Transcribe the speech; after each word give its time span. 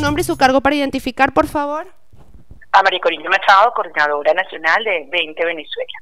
nombre 0.00 0.22
y 0.22 0.24
su 0.24 0.36
cargo 0.36 0.60
para 0.60 0.76
identificar, 0.76 1.32
por 1.32 1.46
favor. 1.46 1.86
A 2.72 2.82
María 2.82 3.00
Corina 3.00 3.28
Machado, 3.28 3.72
coordinadora 3.74 4.32
nacional 4.34 4.84
de 4.84 5.08
20 5.10 5.44
Venezuela. 5.44 5.92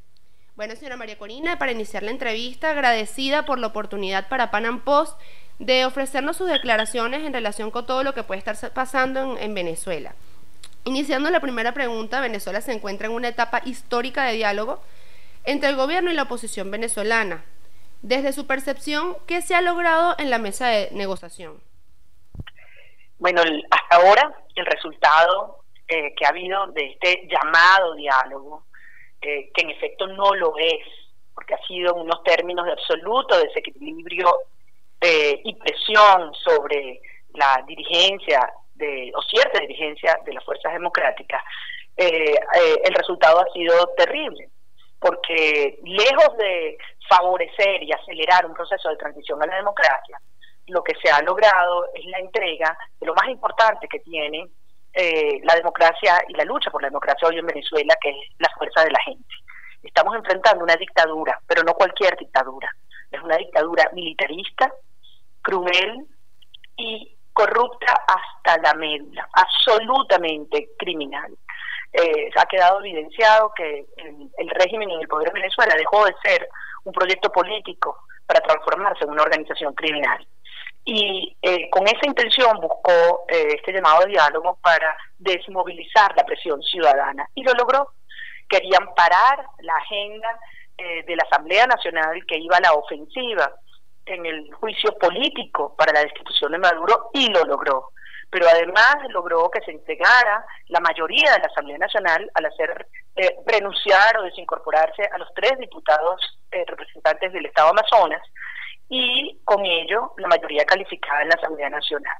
Bueno, 0.54 0.74
señora 0.74 0.96
María 0.96 1.16
Corina, 1.16 1.58
para 1.58 1.72
iniciar 1.72 2.02
la 2.02 2.10
entrevista, 2.10 2.70
agradecida 2.70 3.46
por 3.46 3.58
la 3.58 3.68
oportunidad 3.68 4.28
para 4.28 4.50
Panam 4.50 4.80
Post 4.80 5.18
de 5.58 5.84
ofrecernos 5.84 6.36
sus 6.36 6.48
declaraciones 6.48 7.24
en 7.24 7.32
relación 7.32 7.70
con 7.70 7.86
todo 7.86 8.02
lo 8.04 8.14
que 8.14 8.22
puede 8.22 8.38
estar 8.38 8.56
pasando 8.72 9.36
en, 9.38 9.54
Venezuela. 9.54 10.14
Iniciando 10.84 11.30
la 11.30 11.40
primera 11.40 11.74
pregunta, 11.74 12.20
Venezuela 12.20 12.60
se 12.60 12.72
encuentra 12.72 13.06
en 13.06 13.14
una 13.14 13.28
etapa 13.28 13.62
histórica 13.64 14.24
de 14.24 14.34
diálogo 14.34 14.82
entre 15.44 15.70
el 15.70 15.76
gobierno 15.76 16.10
y 16.10 16.14
la 16.14 16.24
oposición 16.24 16.70
venezolana. 16.70 17.44
Desde 18.02 18.32
su 18.32 18.46
percepción, 18.46 19.16
¿qué 19.26 19.42
se 19.42 19.54
ha 19.54 19.60
logrado 19.60 20.14
en 20.18 20.30
la 20.30 20.38
mesa 20.38 20.68
de 20.68 20.88
negociación? 20.92 21.60
Bueno, 23.18 23.42
hasta 23.70 23.96
ahora 23.96 24.32
el 24.54 24.66
resultado 24.66 25.62
eh, 25.86 26.14
que 26.14 26.24
ha 26.24 26.30
habido 26.30 26.66
de 26.68 26.86
este 26.92 27.28
llamado 27.28 27.94
diálogo 27.94 28.64
que 29.20 29.50
en 29.56 29.70
efecto 29.70 30.06
no 30.06 30.32
lo 30.34 30.56
es, 30.58 30.86
porque 31.34 31.54
ha 31.54 31.66
sido 31.66 31.94
en 31.94 32.02
unos 32.02 32.22
términos 32.24 32.66
de 32.66 32.72
absoluto 32.72 33.38
desequilibrio 33.38 34.28
eh, 35.00 35.40
y 35.44 35.54
presión 35.54 36.34
sobre 36.34 37.00
la 37.34 37.62
dirigencia 37.66 38.52
de, 38.74 39.12
o 39.14 39.22
cierta 39.22 39.60
dirigencia 39.60 40.18
de 40.24 40.32
las 40.32 40.44
fuerzas 40.44 40.72
democráticas, 40.72 41.40
eh, 41.96 42.34
eh, 42.34 42.80
el 42.84 42.94
resultado 42.94 43.40
ha 43.40 43.52
sido 43.52 43.86
terrible, 43.96 44.48
porque 44.98 45.78
lejos 45.84 46.36
de 46.38 46.76
favorecer 47.08 47.84
y 47.84 47.92
acelerar 47.92 48.44
un 48.46 48.54
proceso 48.54 48.88
de 48.88 48.96
transición 48.96 49.40
a 49.40 49.46
la 49.46 49.56
democracia, 49.56 50.20
lo 50.68 50.82
que 50.82 50.94
se 51.02 51.10
ha 51.10 51.20
logrado 51.22 51.86
es 51.94 52.04
la 52.06 52.18
entrega 52.18 52.76
de 53.00 53.06
lo 53.06 53.14
más 53.14 53.28
importante 53.28 53.88
que 53.88 54.00
tiene 54.00 54.48
eh, 54.92 55.40
la 55.44 55.54
democracia 55.54 56.22
y 56.28 56.34
la 56.34 56.44
lucha 56.44 56.70
por 56.70 56.82
la 56.82 56.88
democracia 56.88 57.28
hoy 57.28 57.38
en 57.38 57.46
Venezuela, 57.46 57.94
que 58.00 58.10
es 58.10 58.16
la 58.38 58.48
fuerza 58.56 58.84
de 58.84 58.90
la 58.90 59.00
gente. 59.00 59.34
Estamos 59.82 60.16
enfrentando 60.16 60.64
una 60.64 60.76
dictadura, 60.76 61.40
pero 61.46 61.62
no 61.62 61.74
cualquier 61.74 62.16
dictadura. 62.16 62.68
Es 63.10 63.22
una 63.22 63.36
dictadura 63.36 63.90
militarista, 63.92 64.72
cruel 65.42 66.06
y 66.76 67.16
corrupta 67.32 67.94
hasta 68.06 68.60
la 68.60 68.74
médula, 68.74 69.28
absolutamente 69.32 70.70
criminal. 70.78 71.32
Eh, 71.92 72.30
ha 72.36 72.46
quedado 72.46 72.80
evidenciado 72.80 73.52
que 73.56 73.86
el, 73.96 74.50
régimen 74.50 74.90
en 74.90 75.00
el 75.00 75.08
poder 75.08 75.28
de 75.28 75.40
Venezuela 75.40 75.74
dejó 75.76 76.04
de 76.04 76.14
ser 76.22 76.48
un 76.84 76.92
proyecto 76.92 77.30
político 77.30 77.96
para 78.26 78.40
transformarse 78.40 79.04
en 79.04 79.10
una 79.10 79.22
organización 79.22 79.72
criminal 79.74 80.26
y 80.90 81.36
eh, 81.42 81.68
con 81.68 81.86
esa 81.86 82.06
intención 82.06 82.58
buscó 82.62 83.26
eh, 83.28 83.56
este 83.56 83.74
llamado 83.74 84.00
de 84.00 84.12
diálogo 84.12 84.58
para 84.62 84.96
desmovilizar 85.18 86.16
la 86.16 86.24
presión 86.24 86.62
ciudadana 86.62 87.28
y 87.34 87.42
lo 87.42 87.52
logró. 87.52 87.92
Querían 88.48 88.94
parar 88.94 89.44
la 89.58 89.74
agenda 89.74 90.40
eh, 90.78 91.04
de 91.04 91.14
la 91.14 91.24
Asamblea 91.30 91.66
Nacional 91.66 92.24
que 92.26 92.38
iba 92.38 92.56
a 92.56 92.60
la 92.60 92.72
ofensiva 92.72 93.52
en 94.06 94.24
el 94.24 94.50
juicio 94.54 94.96
político 94.96 95.76
para 95.76 95.92
la 95.92 96.00
destitución 96.00 96.52
de 96.52 96.58
Maduro 96.58 97.10
y 97.12 97.28
lo 97.28 97.44
logró. 97.44 97.90
Pero 98.30 98.48
además 98.48 98.96
logró 99.10 99.50
que 99.50 99.60
se 99.60 99.72
entregara 99.72 100.42
la 100.68 100.80
mayoría 100.80 101.32
de 101.32 101.40
la 101.40 101.48
Asamblea 101.48 101.76
Nacional 101.76 102.30
al 102.32 102.46
hacer 102.46 102.86
renunciar 103.46 104.16
o 104.16 104.22
desincorporarse 104.22 105.02
a 105.12 105.18
los 105.18 105.28
tres 105.34 105.58
diputados 105.58 106.38
representantes 106.50 107.30
del 107.34 107.44
Estado 107.44 107.68
Amazonas 107.68 108.22
y 108.88 109.38
con 109.44 109.64
ello 109.64 110.12
la 110.16 110.28
mayoría 110.28 110.64
calificada 110.64 111.22
en 111.22 111.28
la 111.28 111.34
Asamblea 111.34 111.70
Nacional. 111.70 112.16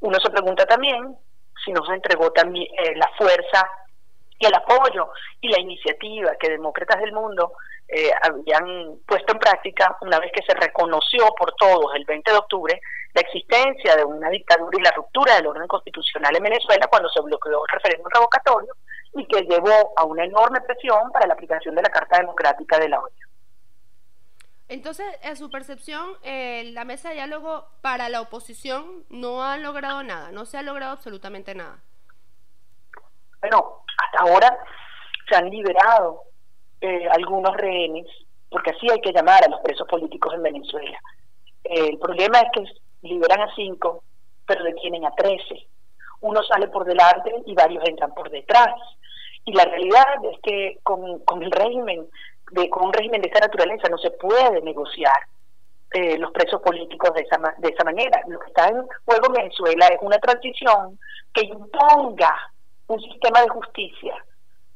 Uno 0.00 0.18
se 0.20 0.30
pregunta 0.30 0.66
también 0.66 1.16
si 1.64 1.72
no 1.72 1.84
se 1.86 1.94
entregó 1.94 2.30
también 2.32 2.68
eh, 2.78 2.94
la 2.96 3.10
fuerza 3.16 3.68
y 4.38 4.46
el 4.46 4.54
apoyo 4.54 5.08
y 5.40 5.48
la 5.48 5.58
iniciativa 5.58 6.36
que 6.38 6.50
demócratas 6.50 7.00
del 7.00 7.12
mundo 7.12 7.52
eh, 7.88 8.10
habían 8.22 8.98
puesto 9.06 9.32
en 9.32 9.38
práctica 9.38 9.96
una 10.02 10.18
vez 10.18 10.30
que 10.32 10.42
se 10.42 10.54
reconoció 10.54 11.26
por 11.38 11.54
todos 11.54 11.94
el 11.94 12.04
20 12.04 12.30
de 12.30 12.36
octubre 12.36 12.80
la 13.14 13.22
existencia 13.22 13.96
de 13.96 14.04
una 14.04 14.28
dictadura 14.28 14.76
y 14.78 14.82
la 14.82 14.90
ruptura 14.90 15.36
del 15.36 15.46
orden 15.46 15.66
constitucional 15.66 16.36
en 16.36 16.42
Venezuela 16.42 16.86
cuando 16.88 17.08
se 17.08 17.22
bloqueó 17.22 17.64
el 17.64 17.72
referéndum 17.72 18.10
revocatorio 18.12 18.74
y 19.14 19.26
que 19.26 19.42
llevó 19.42 19.94
a 19.96 20.04
una 20.04 20.24
enorme 20.24 20.60
presión 20.60 21.10
para 21.12 21.26
la 21.26 21.32
aplicación 21.32 21.74
de 21.74 21.82
la 21.82 21.88
Carta 21.88 22.18
Democrática 22.18 22.78
de 22.78 22.90
la 22.90 22.98
ONU. 22.98 23.25
Entonces, 24.68 25.06
en 25.22 25.36
su 25.36 25.48
percepción, 25.50 26.10
eh, 26.22 26.70
la 26.72 26.84
mesa 26.84 27.10
de 27.10 27.16
diálogo 27.16 27.66
para 27.82 28.08
la 28.08 28.20
oposición 28.20 29.04
no 29.10 29.44
ha 29.44 29.56
logrado 29.58 30.02
nada, 30.02 30.32
no 30.32 30.44
se 30.44 30.58
ha 30.58 30.62
logrado 30.62 30.92
absolutamente 30.92 31.54
nada. 31.54 31.78
Bueno, 33.40 33.84
hasta 33.96 34.24
ahora 34.24 34.58
se 35.28 35.36
han 35.36 35.50
liberado 35.50 36.22
eh, 36.80 37.08
algunos 37.10 37.56
rehenes, 37.56 38.06
porque 38.50 38.70
así 38.70 38.90
hay 38.90 39.00
que 39.00 39.12
llamar 39.12 39.44
a 39.44 39.50
los 39.50 39.60
presos 39.60 39.86
políticos 39.86 40.34
en 40.34 40.42
Venezuela. 40.42 40.98
Eh, 41.62 41.90
el 41.90 41.98
problema 41.98 42.40
es 42.40 42.48
que 42.52 43.08
liberan 43.08 43.42
a 43.42 43.54
cinco, 43.54 44.02
pero 44.46 44.64
detienen 44.64 45.04
a 45.06 45.14
trece. 45.14 45.68
Uno 46.22 46.42
sale 46.42 46.66
por 46.68 46.84
delante 46.84 47.32
y 47.46 47.54
varios 47.54 47.84
entran 47.88 48.12
por 48.14 48.30
detrás. 48.30 48.74
Y 49.44 49.52
la 49.52 49.64
realidad 49.64 50.24
es 50.32 50.40
que 50.42 50.80
con, 50.82 51.20
con 51.20 51.42
el 51.42 51.52
régimen 51.52 52.08
de, 52.50 52.70
con 52.70 52.86
un 52.86 52.92
régimen 52.92 53.22
de 53.22 53.28
esa 53.28 53.40
naturaleza 53.40 53.88
no 53.88 53.98
se 53.98 54.10
puede 54.12 54.60
negociar 54.62 55.14
eh, 55.92 56.18
los 56.18 56.32
presos 56.32 56.60
políticos 56.62 57.12
de 57.14 57.22
esa, 57.22 57.38
de 57.58 57.68
esa 57.68 57.84
manera. 57.84 58.20
Lo 58.26 58.38
que 58.40 58.48
está 58.48 58.68
en 58.68 58.86
juego 59.04 59.26
en 59.28 59.32
Venezuela 59.32 59.86
es 59.86 59.98
una 60.02 60.18
transición 60.18 60.98
que 61.32 61.44
imponga 61.44 62.34
un 62.88 63.00
sistema 63.00 63.42
de 63.42 63.48
justicia 63.48 64.14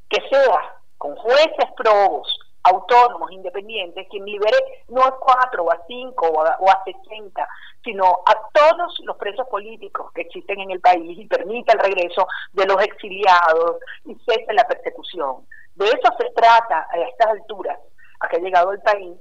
que 0.09 0.21
sea 0.29 0.77
con 0.99 1.15
jueces 1.17 1.71
probos, 1.77 2.29
autónomos, 2.63 3.31
independientes, 3.33 4.07
quien 4.11 4.25
libere 4.25 4.57
no 4.89 5.03
a 5.03 5.19
cuatro 5.19 5.65
o 5.65 5.73
a 5.73 5.81
cinco 5.87 6.27
o 6.27 6.45
a, 6.45 6.57
o 6.61 6.71
a 6.71 6.83
sesenta, 6.85 7.49
sino 7.83 8.05
a 8.05 8.35
todos 8.53 9.01
los 9.05 9.17
presos 9.17 9.47
políticos 9.49 10.13
que 10.13 10.23
existen 10.23 10.61
en 10.61 10.71
el 10.71 10.81
país 10.81 11.19
y 11.19 11.27
permita 11.27 11.73
el 11.73 11.79
regreso 11.79 12.27
de 12.53 12.67
los 12.67 12.83
exiliados 12.83 13.77
y 14.05 14.15
cese 14.27 14.53
la 14.53 14.65
persecución. 14.65 15.47
De 15.81 15.87
eso 15.87 16.13
se 16.19 16.27
trata 16.37 16.87
a 16.93 16.99
estas 17.09 17.29
alturas, 17.29 17.79
a 18.21 18.29
que 18.29 18.37
ha 18.37 18.41
llegado 18.41 18.71
el 18.71 18.81
país, 18.81 19.17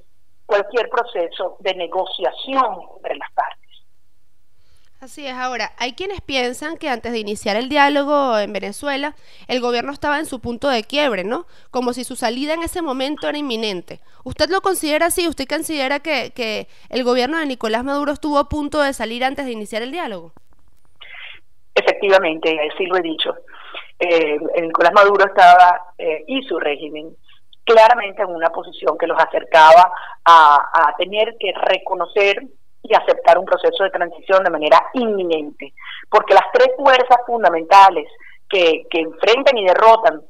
cualquier 0.46 0.90
proceso 0.90 1.56
de 1.62 1.74
negociación 1.74 2.82
entre 2.98 3.16
las 3.16 3.32
partes. 3.32 3.70
Así 5.00 5.26
es, 5.26 5.36
ahora, 5.36 5.72
hay 5.78 5.94
quienes 5.94 6.20
piensan 6.20 6.76
que 6.76 6.90
antes 6.90 7.14
de 7.14 7.20
iniciar 7.20 7.56
el 7.56 7.70
diálogo 7.70 8.38
en 8.38 8.52
Venezuela, 8.52 9.16
el 9.48 9.62
gobierno 9.62 9.94
estaba 9.94 10.20
en 10.20 10.26
su 10.26 10.42
punto 10.42 10.68
de 10.68 10.84
quiebre, 10.84 11.24
¿no? 11.24 11.46
Como 11.72 11.94
si 11.94 12.04
su 12.04 12.18
salida 12.18 12.56
en 12.56 12.64
ese 12.64 12.82
momento 12.82 13.30
era 13.30 13.38
inminente. 13.38 14.02
¿Usted 14.26 14.50
lo 14.50 14.60
considera 14.60 15.06
así? 15.06 15.30
¿Usted 15.30 15.48
considera 15.48 16.02
que, 16.02 16.34
que 16.36 16.68
el 16.90 17.06
gobierno 17.06 17.38
de 17.38 17.46
Nicolás 17.46 17.86
Maduro 17.86 18.12
estuvo 18.12 18.38
a 18.38 18.50
punto 18.50 18.82
de 18.82 18.92
salir 18.92 19.24
antes 19.24 19.46
de 19.46 19.54
iniciar 19.54 19.82
el 19.82 19.94
diálogo? 19.94 20.34
Efectivamente, 21.74 22.60
así 22.70 22.86
lo 22.86 22.98
he 22.98 23.02
dicho 23.02 23.34
eh, 24.00 24.40
Nicolás 24.62 24.94
Maduro 24.94 25.26
estaba 25.26 25.94
eh, 25.98 26.24
y 26.28 26.42
su 26.44 26.58
régimen 26.60 27.16
claramente 27.66 28.22
en 28.24 28.30
una 28.30 28.50
posición 28.50 28.98
que 28.98 29.06
los 29.06 29.20
acercaba 29.22 29.92
a, 30.26 30.94
tener 30.98 31.36
que 31.40 31.54
reconocer 31.54 32.42
y 32.82 32.96
aceptar 32.96 33.38
un 33.38 33.46
proceso 33.46 33.84
de 33.84 33.92
transición 33.92 34.44
de 34.44 34.50
manera 34.50 34.82
inminente, 34.94 35.74
porque 36.10 36.34
las 36.34 36.46
tres 36.52 36.70
fuerzas 36.78 37.20
fundamentales 37.28 38.08
que, 38.50 38.86
que 38.90 39.00
enfrentan 39.00 39.58
y 39.58 39.66
derrotan 39.66 40.22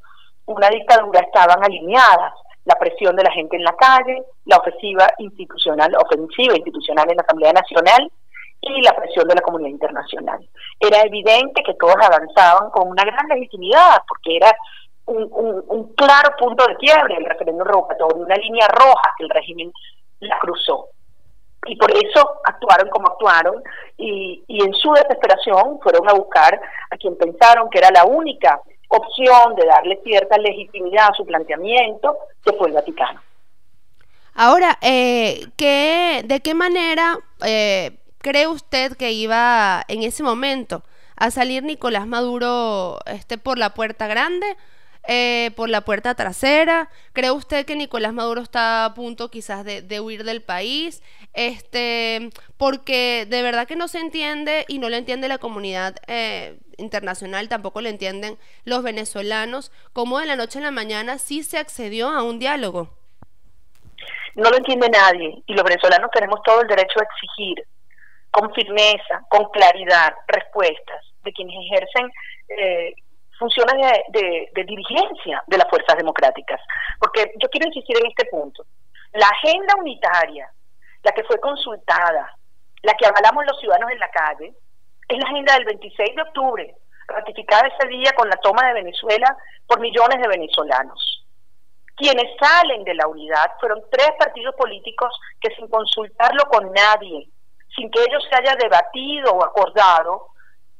una 0.45 0.69
dictadura 0.69 1.21
estaban 1.21 1.63
alineadas, 1.63 2.33
la 2.65 2.75
presión 2.75 3.15
de 3.15 3.23
la 3.23 3.31
gente 3.31 3.55
en 3.55 3.63
la 3.63 3.75
calle, 3.75 4.21
la 4.45 4.57
ofensiva 4.57 5.07
institucional, 5.19 5.95
ofensiva 5.95 6.55
institucional 6.55 7.09
en 7.09 7.17
la 7.17 7.23
Asamblea 7.23 7.53
Nacional 7.53 8.11
y 8.61 8.81
la 8.81 8.95
presión 8.95 9.27
de 9.27 9.35
la 9.35 9.41
comunidad 9.41 9.69
internacional. 9.69 10.47
Era 10.79 11.01
evidente 11.01 11.63
que 11.63 11.73
todos 11.75 11.95
avanzaban 12.01 12.69
con 12.71 12.89
una 12.89 13.03
gran 13.03 13.27
legitimidad, 13.29 14.01
porque 14.07 14.37
era 14.37 14.55
un, 15.05 15.93
claro 15.95 16.35
punto 16.37 16.65
de 16.67 16.75
quiebre 16.75 17.15
el 17.17 17.25
referéndum 17.25 17.65
revocatorio, 17.65 18.17
una 18.17 18.35
línea 18.35 18.67
roja 18.67 19.13
que 19.17 19.23
el 19.23 19.29
régimen 19.29 19.71
la 20.19 20.37
cruzó. 20.39 20.89
Y 21.65 21.75
por 21.75 21.91
eso 21.91 22.39
actuaron 22.45 22.89
como 22.89 23.07
actuaron 23.07 23.61
y, 23.97 24.43
y 24.47 24.63
en 24.63 24.73
su 24.73 24.91
desesperación 24.93 25.79
fueron 25.81 26.07
a 26.09 26.13
buscar 26.13 26.59
a 26.91 26.97
quien 26.97 27.17
pensaron 27.17 27.69
que 27.69 27.79
era 27.79 27.91
la 27.91 28.05
única 28.05 28.61
opción 28.89 29.55
de 29.55 29.65
darle 29.65 29.99
cierta 30.03 30.37
legitimidad 30.37 31.09
a 31.09 31.13
su 31.13 31.25
planteamiento, 31.25 32.17
que 32.43 32.53
fue 32.53 32.67
el 32.67 32.73
Vaticano. 32.73 33.21
Ahora, 34.35 34.77
eh, 34.81 35.47
¿qué, 35.57 36.21
¿de 36.25 36.39
qué 36.39 36.53
manera 36.53 37.17
eh, 37.45 37.97
cree 38.19 38.47
usted 38.47 38.95
que 38.95 39.11
iba 39.11 39.83
en 39.87 40.03
ese 40.03 40.23
momento 40.23 40.83
a 41.15 41.31
salir 41.31 41.63
Nicolás 41.63 42.07
Maduro 42.07 42.99
este, 43.05 43.37
por 43.37 43.57
la 43.57 43.73
puerta 43.73 44.07
grande? 44.07 44.55
eh, 45.07 45.51
por 45.55 45.69
la 45.69 45.81
puerta 45.81 46.15
trasera? 46.15 46.89
¿Cree 47.13 47.31
usted 47.31 47.65
que 47.65 47.75
Nicolás 47.75 48.13
Maduro 48.13 48.41
está 48.41 48.85
a 48.85 48.93
punto 48.93 49.31
quizás 49.31 49.65
de, 49.65 49.99
huir 49.99 50.23
del 50.23 50.41
país? 50.41 51.01
Este, 51.33 52.29
porque 52.57 53.25
de 53.27 53.41
verdad 53.41 53.67
que 53.67 53.75
no 53.75 53.87
se 53.87 53.99
entiende 53.99 54.65
y 54.67 54.79
no 54.79 54.89
lo 54.89 54.95
entiende 54.95 55.27
la 55.27 55.37
comunidad 55.37 55.95
eh, 56.07 56.59
internacional, 56.77 57.49
tampoco 57.49 57.81
lo 57.81 57.89
entienden 57.89 58.37
los 58.65 58.83
venezolanos, 58.83 59.71
cómo 59.93 60.19
de 60.19 60.27
la 60.27 60.35
noche 60.35 60.59
a 60.59 60.63
la 60.63 60.71
mañana 60.71 61.17
sí 61.17 61.43
se 61.43 61.57
accedió 61.57 62.09
a 62.09 62.23
un 62.23 62.39
diálogo. 62.39 62.89
No 64.35 64.49
lo 64.49 64.57
entiende 64.57 64.89
nadie 64.89 65.43
y 65.47 65.53
los 65.53 65.63
venezolanos 65.63 66.11
tenemos 66.11 66.39
todo 66.43 66.61
el 66.61 66.67
derecho 66.67 66.99
a 66.99 67.03
exigir 67.03 67.65
con 68.31 68.53
firmeza, 68.53 69.23
con 69.29 69.45
claridad, 69.51 70.13
respuestas 70.27 71.05
de 71.23 71.33
quienes 71.33 71.55
ejercen 71.65 72.11
eh, 72.49 72.93
funciones 73.37 73.75
de, 74.09 74.63
dirigencia 74.65 75.43
de 75.47 75.57
las 75.57 75.69
fuerzas 75.69 75.97
democráticas. 75.97 76.61
Porque 76.99 77.31
yo 77.41 77.49
quiero 77.49 77.67
insistir 77.67 77.97
en 77.99 78.07
este 78.07 78.25
punto. 78.25 78.65
La 79.13 79.27
agenda 79.27 79.75
unitaria, 79.79 80.51
la 81.03 81.11
que 81.13 81.23
fue 81.23 81.39
consultada, 81.39 82.35
la 82.83 82.93
que 82.93 83.07
avalamos 83.07 83.45
los 83.45 83.59
ciudadanos 83.59 83.91
en 83.91 83.99
la 83.99 84.11
calle, 84.11 84.53
es 85.07 85.17
la 85.17 85.25
agenda 85.25 85.53
del 85.53 85.65
26 85.65 86.15
de 86.15 86.21
octubre, 86.21 86.75
ratificada 87.07 87.67
ese 87.67 87.87
día 87.87 88.11
con 88.15 88.29
la 88.29 88.37
toma 88.37 88.67
de 88.67 88.73
Venezuela 88.73 89.35
por 89.65 89.79
millones 89.79 90.21
de 90.21 90.27
venezolanos. 90.27 91.25
Quienes 91.95 92.27
salen 92.39 92.83
de 92.83 92.93
la 92.93 93.07
unidad 93.07 93.51
fueron 93.59 93.81
tres 93.91 94.11
partidos 94.17 94.55
políticos 94.55 95.09
que 95.41 95.53
sin 95.55 95.67
consultarlo 95.67 96.45
con 96.45 96.71
nadie, 96.71 97.27
sin 97.75 97.89
que 97.91 98.01
ellos 98.01 98.23
se 98.29 98.35
haya 98.35 98.55
debatido 98.55 99.33
o 99.33 99.43
acordado, 99.43 100.27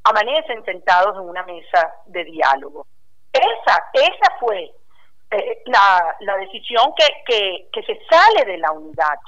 amanecen 0.03 0.63
sentados 0.65 1.15
en 1.15 1.29
una 1.29 1.43
mesa 1.43 1.93
de 2.07 2.23
diálogo. 2.23 2.87
Esa, 3.31 3.83
esa 3.93 4.37
fue 4.39 4.71
eh, 5.31 5.61
la, 5.65 6.37
decisión 6.37 6.93
que, 6.95 7.83
se 7.85 7.99
sale 8.09 8.45
de 8.45 8.57
la 8.57 8.71
unidad 8.71 9.19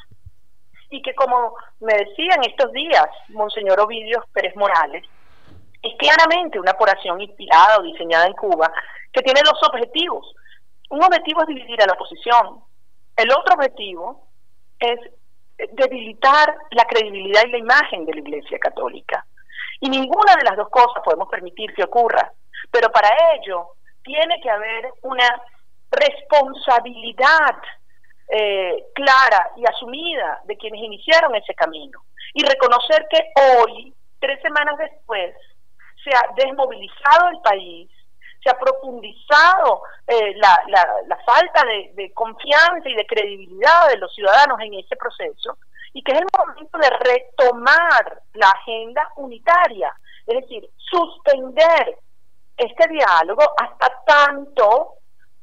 y 0.89 1.01
que 1.01 1.13
como 1.13 1.55
me 1.79 1.93
decía 1.93 2.33
en 2.35 2.49
estos 2.49 2.71
días 2.73 3.07
Monseñor 3.29 3.79
Ovidio 3.79 4.25
Pérez 4.33 4.55
Morales, 4.55 5.05
es 5.81 5.93
claramente 5.97 6.59
una 6.59 6.73
población 6.73 7.21
inspirada 7.21 7.77
o 7.77 7.83
diseñada 7.83 8.25
en 8.25 8.33
Cuba 8.33 8.71
que 9.13 9.21
tiene 9.21 9.41
dos 9.43 9.59
objetivos. 9.67 10.33
Un 10.89 11.03
objetivo 11.03 11.41
es 11.41 11.47
dividir 11.47 11.81
a 11.81 11.85
la 11.85 11.93
oposición. 11.93 12.61
El 13.15 13.31
otro 13.31 13.53
objetivo 13.55 14.27
es 14.79 14.99
debilitar 15.73 16.55
la 16.71 16.85
credibilidad 16.85 17.43
y 17.45 17.51
la 17.51 17.57
imagen 17.57 18.05
de 18.05 18.13
la 18.13 18.19
Iglesia 18.19 18.59
Católica. 18.59 19.25
Y 19.79 19.89
ninguna 19.89 20.35
de 20.35 20.43
las 20.43 20.57
dos 20.57 20.69
cosas 20.69 21.03
podemos 21.03 21.27
permitir 21.29 21.73
que 21.73 21.83
ocurra. 21.83 22.31
Pero 22.69 22.91
para 22.91 23.09
ello 23.35 23.67
tiene 24.03 24.39
que 24.41 24.49
haber 24.49 24.91
una 25.01 25.41
responsabilidad 25.91 27.57
eh, 28.27 28.85
clara 28.93 29.51
y 29.57 29.65
asumida 29.65 30.41
de 30.45 30.57
quienes 30.57 30.81
iniciaron 30.81 31.35
ese 31.35 31.53
camino. 31.53 32.03
Y 32.33 32.43
reconocer 32.45 33.07
que 33.09 33.31
hoy, 33.59 33.93
tres 34.19 34.41
semanas 34.41 34.77
después, 34.77 35.35
se 36.03 36.11
ha 36.11 36.33
desmovilizado 36.35 37.29
el 37.29 37.39
país, 37.41 37.89
se 38.43 38.49
ha 38.49 38.57
profundizado 38.57 39.83
eh, 40.07 40.33
la, 40.35 40.63
la, 41.07 41.17
falta 41.25 41.63
de, 41.65 41.91
de, 41.95 42.11
confianza 42.13 42.89
y 42.89 42.95
de 42.95 43.05
credibilidad 43.05 43.87
de 43.89 43.97
los 43.97 44.13
ciudadanos 44.13 44.59
en 44.61 44.73
ese 44.73 44.95
proceso 44.95 45.57
y 45.93 46.01
que 46.03 46.13
es 46.13 46.19
el 46.19 46.27
momento 46.37 46.77
de 46.77 46.89
retomar 46.89 48.21
la 48.33 48.49
agenda 48.49 49.07
unitaria, 49.17 49.93
es 50.25 50.41
decir, 50.41 50.69
suspender 50.77 51.97
este 52.57 52.87
diálogo 52.87 53.43
hasta 53.57 53.91
tanto 54.05 54.95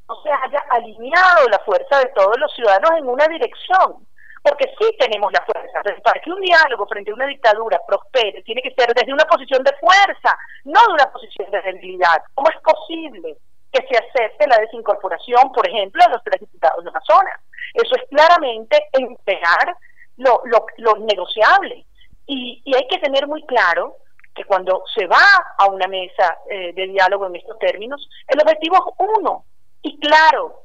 no 0.08 0.22
se 0.22 0.30
haya 0.30 0.58
alineado 0.70 1.48
la 1.50 1.58
fuerza 1.60 1.98
de 1.98 2.10
todos 2.14 2.38
los 2.38 2.52
ciudadanos 2.54 2.90
en 2.98 3.08
una 3.08 3.26
dirección 3.28 4.07
porque 4.42 4.72
sí 4.78 4.96
tenemos 4.98 5.32
la 5.32 5.44
fuerza. 5.44 5.82
Para 6.02 6.20
que 6.20 6.30
un 6.30 6.40
diálogo 6.40 6.86
frente 6.86 7.10
a 7.10 7.14
una 7.14 7.26
dictadura 7.26 7.80
prospere, 7.86 8.42
tiene 8.42 8.62
que 8.62 8.74
ser 8.74 8.92
desde 8.94 9.12
una 9.12 9.24
posición 9.24 9.62
de 9.62 9.72
fuerza, 9.80 10.36
no 10.64 10.80
de 10.86 10.92
una 10.94 11.12
posición 11.12 11.50
de 11.50 11.62
debilidad. 11.62 12.22
¿Cómo 12.34 12.48
es 12.50 12.60
posible 12.62 13.36
que 13.72 13.86
se 13.86 13.98
acepte 13.98 14.46
la 14.48 14.58
desincorporación, 14.58 15.52
por 15.52 15.68
ejemplo, 15.68 16.02
de 16.04 16.12
los 16.12 16.24
tres 16.24 16.40
diputados 16.40 16.84
de 16.84 16.90
zona? 17.06 17.40
Eso 17.74 17.94
es 17.96 18.08
claramente 18.08 18.88
empeñar 18.92 19.76
lo, 20.16 20.42
lo, 20.44 20.66
lo 20.78 20.96
negociable. 21.04 21.84
Y, 22.26 22.62
y, 22.64 22.76
hay 22.76 22.86
que 22.88 22.98
tener 22.98 23.26
muy 23.26 23.44
claro 23.46 23.96
que 24.34 24.44
cuando 24.44 24.84
se 24.94 25.06
va 25.06 25.24
a 25.58 25.66
una 25.66 25.88
mesa 25.88 26.38
eh, 26.50 26.72
de 26.74 26.86
diálogo 26.88 27.26
en 27.26 27.36
estos 27.36 27.58
términos, 27.58 28.08
el 28.28 28.40
objetivo 28.40 28.76
es 28.76 29.06
uno 29.18 29.44
y 29.82 29.98
claro, 29.98 30.64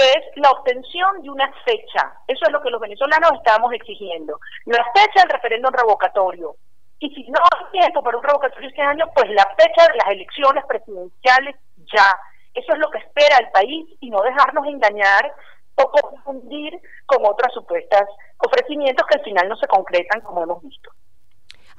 que 0.00 0.08
es 0.18 0.36
la 0.36 0.50
obtención 0.50 1.20
de 1.22 1.28
una 1.28 1.52
fecha. 1.64 2.12
Eso 2.26 2.46
es 2.46 2.52
lo 2.52 2.62
que 2.62 2.70
los 2.70 2.80
venezolanos 2.80 3.32
estábamos 3.34 3.72
exigiendo. 3.74 4.40
La 4.64 4.82
fecha 4.94 5.20
del 5.20 5.30
referéndum 5.30 5.72
revocatorio. 5.72 6.56
Y 7.00 7.14
si 7.14 7.30
no 7.30 7.38
hay 7.38 7.80
tiempo 7.80 8.02
para 8.02 8.16
un 8.16 8.24
revocatorio 8.24 8.68
este 8.68 8.80
año, 8.80 9.04
pues 9.14 9.28
la 9.30 9.46
fecha 9.58 9.88
de 9.88 9.98
las 9.98 10.08
elecciones 10.08 10.64
presidenciales 10.66 11.56
ya. 11.92 12.18
Eso 12.54 12.72
es 12.72 12.78
lo 12.78 12.90
que 12.90 12.98
espera 12.98 13.36
el 13.40 13.50
país 13.50 13.86
y 14.00 14.10
no 14.10 14.22
dejarnos 14.22 14.66
engañar 14.66 15.34
o 15.76 15.90
confundir 15.90 16.80
con 17.06 17.24
otras 17.26 17.52
supuestas 17.52 18.08
ofrecimientos 18.38 19.06
que 19.06 19.18
al 19.18 19.24
final 19.24 19.48
no 19.48 19.56
se 19.56 19.66
concretan 19.66 20.22
como 20.22 20.42
hemos 20.42 20.62
visto. 20.62 20.90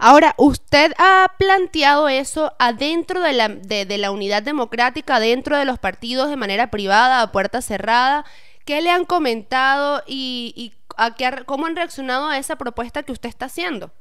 Ahora, 0.03 0.33
¿usted 0.37 0.93
ha 0.97 1.27
planteado 1.37 2.09
eso 2.09 2.53
adentro 2.57 3.21
de 3.21 3.33
la, 3.33 3.49
de, 3.49 3.97
la 3.99 4.09
unidad 4.09 4.41
democrática, 4.41 5.17
adentro 5.17 5.55
de 5.55 5.65
los 5.65 5.77
partidos 5.77 6.27
de 6.27 6.37
manera 6.37 6.71
privada, 6.71 7.21
a 7.21 7.31
puerta 7.31 7.61
cerrada? 7.61 8.25
¿Qué 8.65 8.81
le 8.81 8.89
han 8.89 9.05
comentado 9.05 10.01
y, 10.07 10.53
y 10.57 10.73
a 10.97 11.15
qué, 11.15 11.43
cómo 11.45 11.67
han 11.67 11.75
reaccionado 11.75 12.25
a 12.29 12.39
esa 12.39 12.55
propuesta 12.55 13.03
que 13.03 13.11
usted 13.11 13.29
está 13.29 13.45
haciendo? 13.45 13.91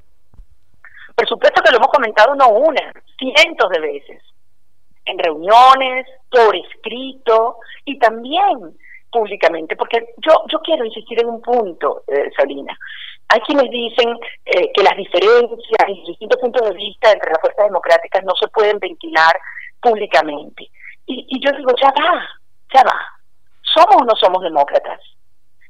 Por 1.15 1.29
supuesto 1.29 1.61
que 1.63 1.71
lo 1.71 1.77
hemos 1.77 1.93
comentado 1.93 2.35
no 2.35 2.49
una, 2.49 2.95
cientos 3.19 3.69
de 3.69 3.81
veces, 3.81 4.23
en 5.05 5.19
reuniones, 5.19 6.07
por 6.31 6.57
escrito 6.57 7.59
y 7.85 7.99
también 7.99 8.75
públicamente, 9.13 9.77
porque 9.77 10.15
yo, 10.17 10.33
yo 10.51 10.61
quiero 10.61 10.87
insistir 10.87 11.21
en 11.21 11.29
un 11.29 11.43
punto, 11.43 12.05
eh. 12.07 12.31
Hay 13.33 13.41
quienes 13.43 13.71
dicen 13.71 14.19
eh, 14.45 14.73
que 14.75 14.83
las 14.83 14.97
diferencias 14.97 15.89
y 15.89 16.05
distintos 16.05 16.41
puntos 16.41 16.69
de 16.69 16.75
vista 16.75 17.13
entre 17.13 17.31
las 17.31 17.41
fuerzas 17.41 17.65
democráticas 17.67 18.25
no 18.25 18.35
se 18.35 18.49
pueden 18.49 18.81
ventilar 18.81 19.39
públicamente. 19.81 20.69
Y, 21.07 21.41
yo 21.45 21.53
digo, 21.53 21.71
ya 21.81 21.91
va, 21.91 22.29
ya 22.75 22.83
va. 22.83 23.01
¿Somos 23.63 24.03
o 24.03 24.05
no 24.05 24.17
somos 24.17 24.43
demócratas? 24.43 25.01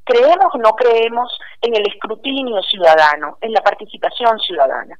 ¿Creemos 0.04 0.54
o 0.54 0.58
no 0.58 0.72
creemos 0.72 1.38
en 1.60 1.76
el 1.76 1.86
escrutinio 1.86 2.62
ciudadano, 2.62 3.36
en 3.42 3.52
la 3.52 3.60
participación 3.60 4.38
ciudadana? 4.40 4.98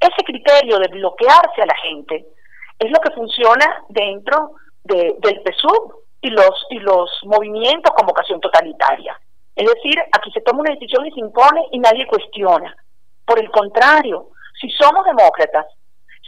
Ese 0.00 0.24
criterio 0.24 0.78
de 0.78 0.88
bloquearse 0.88 1.62
a 1.62 1.66
la 1.66 1.76
gente 1.82 2.26
es 2.78 2.90
lo 2.90 3.00
que 3.00 3.14
funciona 3.14 3.84
dentro 3.90 4.52
de, 4.84 5.16
del 5.18 5.42
PSUV 5.42 5.92
y 6.22 6.30
los, 6.30 6.66
y 6.70 6.78
los 6.78 7.10
movimientos 7.24 7.92
con 7.94 8.06
vocación 8.06 8.40
totalitaria. 8.40 9.18
Es 9.58 9.66
decir, 9.66 10.00
aquí 10.12 10.30
se 10.30 10.40
toma 10.42 10.60
una 10.60 10.70
decisión 10.70 11.04
y 11.04 11.10
se 11.10 11.18
impone 11.18 11.66
y 11.72 11.80
nadie 11.80 12.06
cuestiona. 12.06 12.76
Por 13.26 13.40
el 13.40 13.50
contrario, 13.50 14.28
si 14.60 14.70
somos 14.70 15.04
demócratas, 15.04 15.66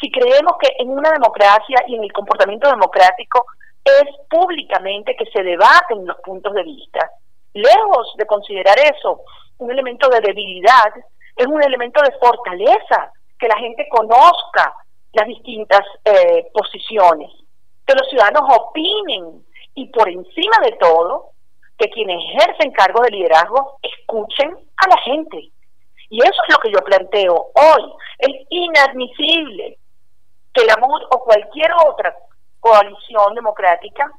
si 0.00 0.10
creemos 0.10 0.54
que 0.60 0.74
en 0.80 0.90
una 0.90 1.12
democracia 1.12 1.78
y 1.86 1.94
en 1.94 2.02
el 2.02 2.12
comportamiento 2.12 2.68
democrático 2.68 3.46
es 3.84 4.08
públicamente 4.28 5.14
que 5.14 5.26
se 5.26 5.44
debaten 5.44 6.08
los 6.08 6.16
puntos 6.24 6.52
de 6.54 6.64
vista, 6.64 7.08
lejos 7.54 8.14
de 8.16 8.26
considerar 8.26 8.76
eso 8.80 9.20
un 9.58 9.70
elemento 9.70 10.08
de 10.08 10.20
debilidad, 10.20 10.92
es 11.36 11.46
un 11.46 11.62
elemento 11.62 12.02
de 12.02 12.10
fortaleza, 12.18 13.12
que 13.38 13.46
la 13.46 13.58
gente 13.58 13.86
conozca 13.90 14.74
las 15.12 15.28
distintas 15.28 15.82
eh, 16.04 16.48
posiciones, 16.52 17.30
que 17.86 17.94
los 17.94 18.08
ciudadanos 18.08 18.42
opinen 18.58 19.46
y 19.76 19.86
por 19.90 20.08
encima 20.08 20.56
de 20.64 20.72
todo, 20.72 21.30
que 21.80 21.88
quienes 21.88 22.22
ejercen 22.34 22.72
cargos 22.72 23.02
de 23.06 23.16
liderazgo 23.16 23.78
escuchen 23.82 24.54
a 24.76 24.88
la 24.88 24.98
gente. 25.02 25.50
Y 26.10 26.18
eso 26.18 26.42
es 26.46 26.54
lo 26.54 26.58
que 26.58 26.72
yo 26.72 26.80
planteo 26.84 27.34
hoy. 27.54 27.92
Es 28.18 28.46
inadmisible 28.50 29.78
que 30.52 30.64
la 30.66 30.76
MUD 30.76 31.02
o 31.10 31.24
cualquier 31.24 31.72
otra 31.86 32.14
coalición 32.58 33.34
democrática 33.34 34.12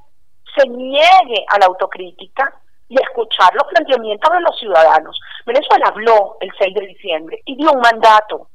se 0.55 0.67
niegue 0.67 1.45
a 1.49 1.59
la 1.59 1.67
autocrítica 1.67 2.51
y 2.89 2.97
a 2.97 3.03
escuchar 3.03 3.53
los 3.53 3.65
planteamientos 3.65 4.33
de 4.33 4.41
los 4.41 4.59
ciudadanos. 4.59 5.19
Venezuela 5.45 5.87
habló 5.87 6.37
el 6.41 6.51
6 6.57 6.73
de 6.73 6.87
diciembre 6.87 7.41
y 7.45 7.55
dio 7.55 7.71
un 7.71 7.79
mandato. 7.79 8.47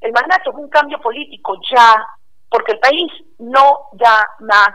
El 0.00 0.12
mandato 0.12 0.50
es 0.50 0.56
un 0.56 0.68
cambio 0.68 1.00
político 1.00 1.56
ya, 1.70 2.06
porque 2.48 2.72
el 2.72 2.78
país 2.78 3.10
no 3.38 3.88
da 3.92 4.28
más 4.40 4.70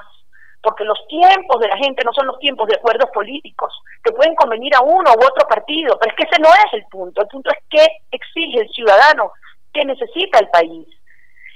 porque 0.61 0.83
los 0.83 0.99
tiempos 1.07 1.59
de 1.59 1.67
la 1.67 1.77
gente 1.77 2.03
no 2.03 2.11
son 2.13 2.27
los 2.27 2.39
tiempos 2.39 2.67
de 2.67 2.75
acuerdos 2.75 3.09
políticos, 3.11 3.73
que 4.03 4.11
pueden 4.11 4.35
convenir 4.35 4.75
a 4.75 4.81
uno 4.81 5.11
u 5.11 5.25
otro 5.25 5.47
partido, 5.47 5.97
pero 5.99 6.11
es 6.11 6.17
que 6.17 6.29
ese 6.29 6.41
no 6.41 6.49
es 6.49 6.73
el 6.73 6.85
punto, 6.85 7.21
el 7.21 7.27
punto 7.27 7.49
es 7.51 7.63
qué 7.69 7.85
exige 8.11 8.61
el 8.61 8.69
ciudadano, 8.69 9.31
qué 9.73 9.85
necesita 9.85 10.39
el 10.39 10.49
país. 10.49 10.87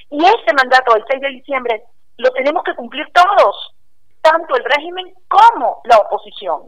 Y 0.09 0.23
ese 0.23 0.53
mandato 0.55 0.93
del 0.93 1.05
6 1.09 1.21
de 1.21 1.29
diciembre 1.29 1.83
lo 2.17 2.29
tenemos 2.31 2.63
que 2.63 2.75
cumplir 2.75 3.07
todos, 3.13 3.73
tanto 4.21 4.55
el 4.55 4.63
régimen 4.63 5.13
como 5.27 5.81
la 5.85 5.97
oposición. 5.97 6.63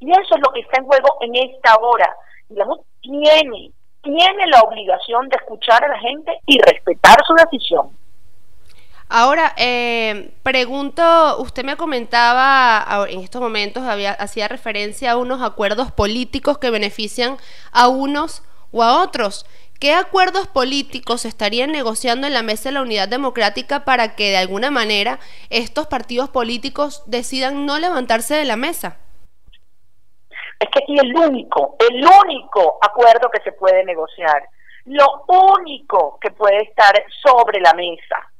Y 0.00 0.10
eso 0.10 0.34
es 0.34 0.42
lo 0.44 0.52
que 0.52 0.60
está 0.60 0.80
en 0.80 0.86
juego 0.86 1.16
en 1.20 1.34
esta 1.36 1.76
hora. 1.76 2.14
Digamos, 2.48 2.80
tiene, 3.00 3.70
tiene 4.02 4.46
la 4.48 4.60
obligación 4.62 5.28
de 5.28 5.36
escuchar 5.36 5.84
a 5.84 5.88
la 5.88 5.98
gente 6.00 6.38
y 6.46 6.58
respetar 6.60 7.16
su 7.24 7.34
decisión. 7.34 7.96
Ahora, 9.14 9.52
eh, 9.58 10.32
pregunto, 10.42 11.36
usted 11.38 11.64
me 11.64 11.76
comentaba 11.76 13.06
en 13.10 13.20
estos 13.20 13.42
momentos, 13.42 13.82
había, 13.82 14.12
hacía 14.12 14.48
referencia 14.48 15.10
a 15.10 15.18
unos 15.18 15.42
acuerdos 15.42 15.92
políticos 15.92 16.56
que 16.56 16.70
benefician 16.70 17.36
a 17.72 17.88
unos 17.88 18.42
o 18.72 18.82
a 18.82 19.02
otros. 19.02 19.44
¿Qué 19.78 19.92
acuerdos 19.92 20.46
políticos 20.46 21.26
estarían 21.26 21.72
negociando 21.72 22.26
en 22.26 22.32
la 22.32 22.42
mesa 22.42 22.70
de 22.70 22.72
la 22.72 22.80
Unidad 22.80 23.06
Democrática 23.06 23.84
para 23.84 24.16
que 24.16 24.30
de 24.30 24.38
alguna 24.38 24.70
manera 24.70 25.18
estos 25.50 25.88
partidos 25.88 26.30
políticos 26.30 27.02
decidan 27.04 27.66
no 27.66 27.78
levantarse 27.78 28.34
de 28.34 28.46
la 28.46 28.56
mesa? 28.56 28.96
Es 30.58 30.70
que 30.70 30.84
aquí 30.84 30.96
el 30.98 31.14
único, 31.14 31.76
el 31.86 32.02
único 32.24 32.78
acuerdo 32.80 33.28
que 33.30 33.42
se 33.42 33.52
puede 33.52 33.84
negociar, 33.84 34.48
lo 34.86 35.26
único 35.28 36.18
que 36.18 36.30
puede 36.30 36.62
estar 36.62 36.94
sobre 37.22 37.60
la 37.60 37.74
mesa 37.74 38.31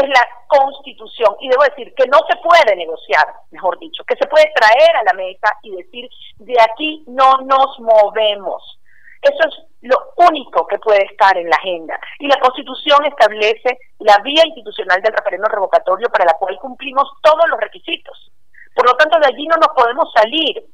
es 0.00 0.08
la 0.08 0.26
constitución. 0.46 1.36
Y 1.40 1.48
debo 1.48 1.64
decir 1.64 1.92
que 1.94 2.06
no 2.06 2.18
se 2.28 2.36
puede 2.36 2.76
negociar, 2.76 3.26
mejor 3.50 3.78
dicho, 3.78 4.04
que 4.04 4.16
se 4.16 4.26
puede 4.26 4.52
traer 4.54 4.96
a 4.96 5.04
la 5.04 5.12
mesa 5.14 5.56
y 5.62 5.74
decir, 5.74 6.08
de 6.36 6.56
aquí 6.60 7.04
no 7.06 7.38
nos 7.44 7.78
movemos. 7.80 8.78
Eso 9.22 9.48
es 9.48 9.54
lo 9.82 9.96
único 10.28 10.66
que 10.66 10.78
puede 10.78 11.04
estar 11.04 11.36
en 11.36 11.48
la 11.48 11.56
agenda. 11.56 11.98
Y 12.18 12.26
la 12.26 12.38
Constitución 12.40 13.04
establece 13.06 13.78
la 13.98 14.18
vía 14.18 14.44
institucional 14.46 15.00
del 15.02 15.14
referendo 15.14 15.48
revocatorio 15.48 16.08
para 16.10 16.26
la 16.26 16.34
cual 16.34 16.58
cumplimos 16.58 17.08
todos 17.22 17.48
los 17.48 17.60
requisitos. 17.60 18.30
Por 18.74 18.86
lo 18.86 18.96
tanto, 18.96 19.18
de 19.18 19.26
allí 19.26 19.46
no 19.46 19.56
nos 19.56 19.74
podemos 19.74 20.12
salir. 20.14 20.64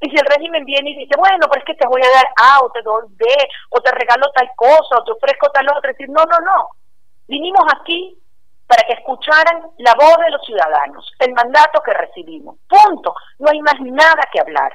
Y 0.00 0.10
si 0.10 0.16
el 0.16 0.26
régimen 0.26 0.64
viene 0.64 0.90
y 0.90 0.96
dice, 0.96 1.14
bueno, 1.16 1.46
pero 1.48 1.60
es 1.60 1.64
que 1.64 1.74
te 1.74 1.86
voy 1.86 2.02
a 2.02 2.10
dar 2.10 2.28
A, 2.36 2.60
o 2.64 2.70
te 2.72 2.82
doy 2.82 3.04
B, 3.10 3.24
o 3.70 3.80
te 3.80 3.92
regalo 3.92 4.30
tal 4.34 4.50
cosa, 4.56 4.98
o 4.98 5.04
te 5.04 5.12
ofrezco 5.12 5.48
tal 5.50 5.68
otra, 5.68 5.92
decir, 5.92 6.08
no, 6.08 6.24
no, 6.24 6.38
no. 6.40 6.68
Vinimos 7.28 7.62
aquí 7.80 8.18
para 8.72 8.86
que 8.86 8.94
escucharan 8.94 9.68
la 9.76 9.92
voz 10.00 10.16
de 10.24 10.30
los 10.30 10.40
ciudadanos, 10.46 11.12
el 11.18 11.34
mandato 11.34 11.82
que 11.82 11.92
recibimos. 11.92 12.56
Punto. 12.66 13.14
No 13.38 13.50
hay 13.50 13.60
más 13.60 13.78
nada 13.80 14.22
que 14.32 14.40
hablar. 14.40 14.72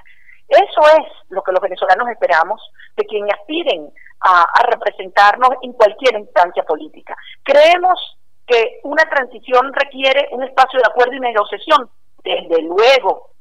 Eso 0.48 0.82
es 1.00 1.08
lo 1.30 1.42
que 1.42 1.52
los 1.52 1.60
venezolanos 1.60 2.08
esperamos 2.10 2.62
de 2.96 3.06
quienes 3.06 3.34
aspiren 3.34 3.92
a, 4.20 4.46
representarnos 4.70 5.50
en 5.64 5.74
cualquier 5.74 6.14
instancia 6.20 6.62
política. 6.62 7.18
Creemos 7.42 8.20
que 8.46 8.82
una 8.84 9.04
transición 9.10 9.74
requiere 9.74 10.30
un 10.30 10.44
espacio 10.44 10.78
de 10.80 10.92
acuerdo 10.92 11.14
y 11.14 11.20
negociación, 11.20 11.90
desde 12.24 12.62
luego. 12.62 13.32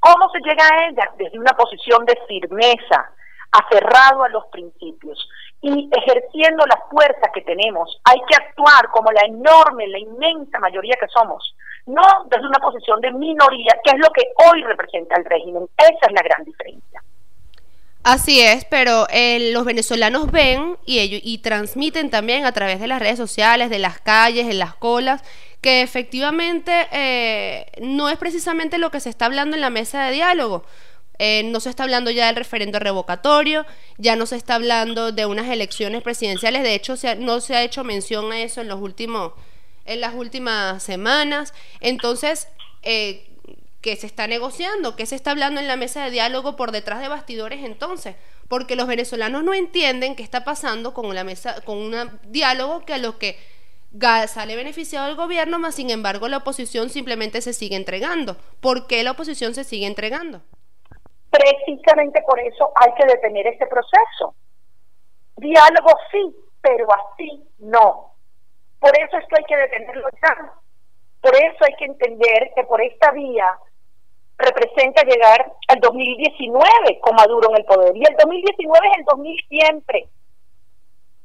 ¿Cómo 0.00 0.30
se 0.30 0.38
llega 0.40 0.64
a 0.64 0.88
ella? 0.88 1.10
Desde 1.18 1.38
una 1.38 1.52
posición 1.52 2.06
de 2.06 2.18
firmeza, 2.26 3.10
aferrado 3.52 4.24
a 4.24 4.30
los 4.30 4.46
principios 4.46 5.28
y 5.62 5.88
ejerciendo 5.90 6.66
la 6.66 6.78
fuerza 6.90 7.30
que 7.32 7.40
tenemos. 7.40 7.98
Hay 8.04 8.20
que 8.28 8.36
actuar 8.36 8.90
como 8.92 9.10
la 9.10 9.22
enorme, 9.22 9.88
la 9.88 9.98
inmensa 9.98 10.58
mayoría 10.58 10.96
que 11.00 11.08
somos 11.08 11.54
no 11.86 12.02
desde 12.30 12.46
una 12.46 12.58
posición 12.58 13.00
de 13.00 13.10
minoría, 13.12 13.76
que 13.84 13.90
es 13.90 13.98
lo 13.98 14.10
que 14.12 14.22
hoy 14.46 14.62
representa 14.62 15.16
el 15.16 15.24
régimen. 15.24 15.64
Esa 15.76 16.06
es 16.06 16.12
la 16.12 16.22
gran 16.22 16.44
diferencia. 16.44 17.02
Así 18.04 18.40
es, 18.40 18.64
pero 18.64 19.06
eh, 19.10 19.52
los 19.52 19.64
venezolanos 19.64 20.30
ven 20.30 20.76
y, 20.84 20.98
ellos, 20.98 21.20
y 21.22 21.38
transmiten 21.38 22.10
también 22.10 22.44
a 22.44 22.52
través 22.52 22.80
de 22.80 22.88
las 22.88 23.00
redes 23.00 23.16
sociales, 23.16 23.70
de 23.70 23.78
las 23.78 24.00
calles, 24.00 24.48
en 24.48 24.58
las 24.58 24.74
colas, 24.74 25.22
que 25.60 25.82
efectivamente 25.82 26.88
eh, 26.90 27.66
no 27.80 28.08
es 28.08 28.18
precisamente 28.18 28.78
lo 28.78 28.90
que 28.90 28.98
se 28.98 29.08
está 29.08 29.26
hablando 29.26 29.54
en 29.54 29.60
la 29.60 29.70
mesa 29.70 30.04
de 30.04 30.12
diálogo. 30.12 30.64
Eh, 31.18 31.42
no 31.44 31.60
se 31.60 31.70
está 31.70 31.84
hablando 31.84 32.10
ya 32.10 32.26
del 32.26 32.36
referendo 32.36 32.78
revocatorio, 32.78 33.66
ya 33.98 34.16
no 34.16 34.26
se 34.26 34.36
está 34.36 34.54
hablando 34.56 35.12
de 35.12 35.26
unas 35.26 35.48
elecciones 35.48 36.02
presidenciales, 36.02 36.62
de 36.62 36.74
hecho 36.74 36.94
no 37.18 37.40
se 37.40 37.54
ha 37.54 37.62
hecho 37.62 37.84
mención 37.84 38.32
a 38.32 38.40
eso 38.40 38.60
en 38.60 38.68
los 38.68 38.80
últimos 38.80 39.32
en 39.84 40.00
las 40.00 40.14
últimas 40.14 40.82
semanas. 40.82 41.52
Entonces, 41.80 42.48
eh, 42.82 43.28
¿qué 43.80 43.96
se 43.96 44.06
está 44.06 44.26
negociando? 44.26 44.96
¿Qué 44.96 45.06
se 45.06 45.16
está 45.16 45.32
hablando 45.32 45.60
en 45.60 45.68
la 45.68 45.76
mesa 45.76 46.04
de 46.04 46.10
diálogo 46.10 46.56
por 46.56 46.72
detrás 46.72 47.00
de 47.00 47.08
bastidores 47.08 47.64
entonces? 47.64 48.16
Porque 48.48 48.76
los 48.76 48.86
venezolanos 48.86 49.44
no 49.44 49.54
entienden 49.54 50.14
qué 50.14 50.22
está 50.22 50.44
pasando 50.44 50.94
con 50.94 51.14
la 51.14 51.24
mesa, 51.24 51.60
con 51.62 51.78
un 51.78 52.20
diálogo 52.28 52.84
que 52.84 52.94
a 52.94 52.98
lo 52.98 53.18
que 53.18 53.38
sale 54.28 54.56
beneficiado 54.56 55.08
el 55.08 55.16
gobierno, 55.16 55.58
más 55.58 55.74
sin 55.74 55.90
embargo 55.90 56.28
la 56.28 56.38
oposición 56.38 56.90
simplemente 56.90 57.40
se 57.40 57.52
sigue 57.52 57.76
entregando. 57.76 58.36
¿Por 58.60 58.86
qué 58.86 59.02
la 59.02 59.12
oposición 59.12 59.54
se 59.54 59.64
sigue 59.64 59.86
entregando? 59.86 60.42
Precisamente 61.32 62.20
por 62.26 62.38
eso 62.40 62.70
hay 62.76 62.92
que 62.92 63.06
detener 63.06 63.46
este 63.46 63.66
proceso. 63.66 64.34
Diálogo 65.38 65.88
sí, 66.10 66.36
pero 66.60 66.86
así 66.92 67.42
no. 67.58 68.12
Por 68.78 68.92
eso 68.98 69.16
es 69.16 69.26
que 69.28 69.36
hay 69.38 69.44
que 69.44 69.56
detenerlo 69.56 70.08
ya. 70.22 70.52
Por 71.22 71.34
eso 71.34 71.56
hay 71.64 71.74
que 71.76 71.86
entender 71.86 72.50
que 72.54 72.64
por 72.64 72.82
esta 72.82 73.12
vía 73.12 73.58
representa 74.36 75.04
llegar 75.04 75.54
al 75.68 75.80
2019 75.80 77.00
con 77.00 77.16
Maduro 77.16 77.48
en 77.50 77.56
el 77.56 77.64
poder. 77.64 77.96
Y 77.96 78.04
el 78.04 78.16
2019 78.16 78.88
es 78.88 78.98
el 78.98 79.04
2000 79.04 79.48
siempre. 79.48 80.08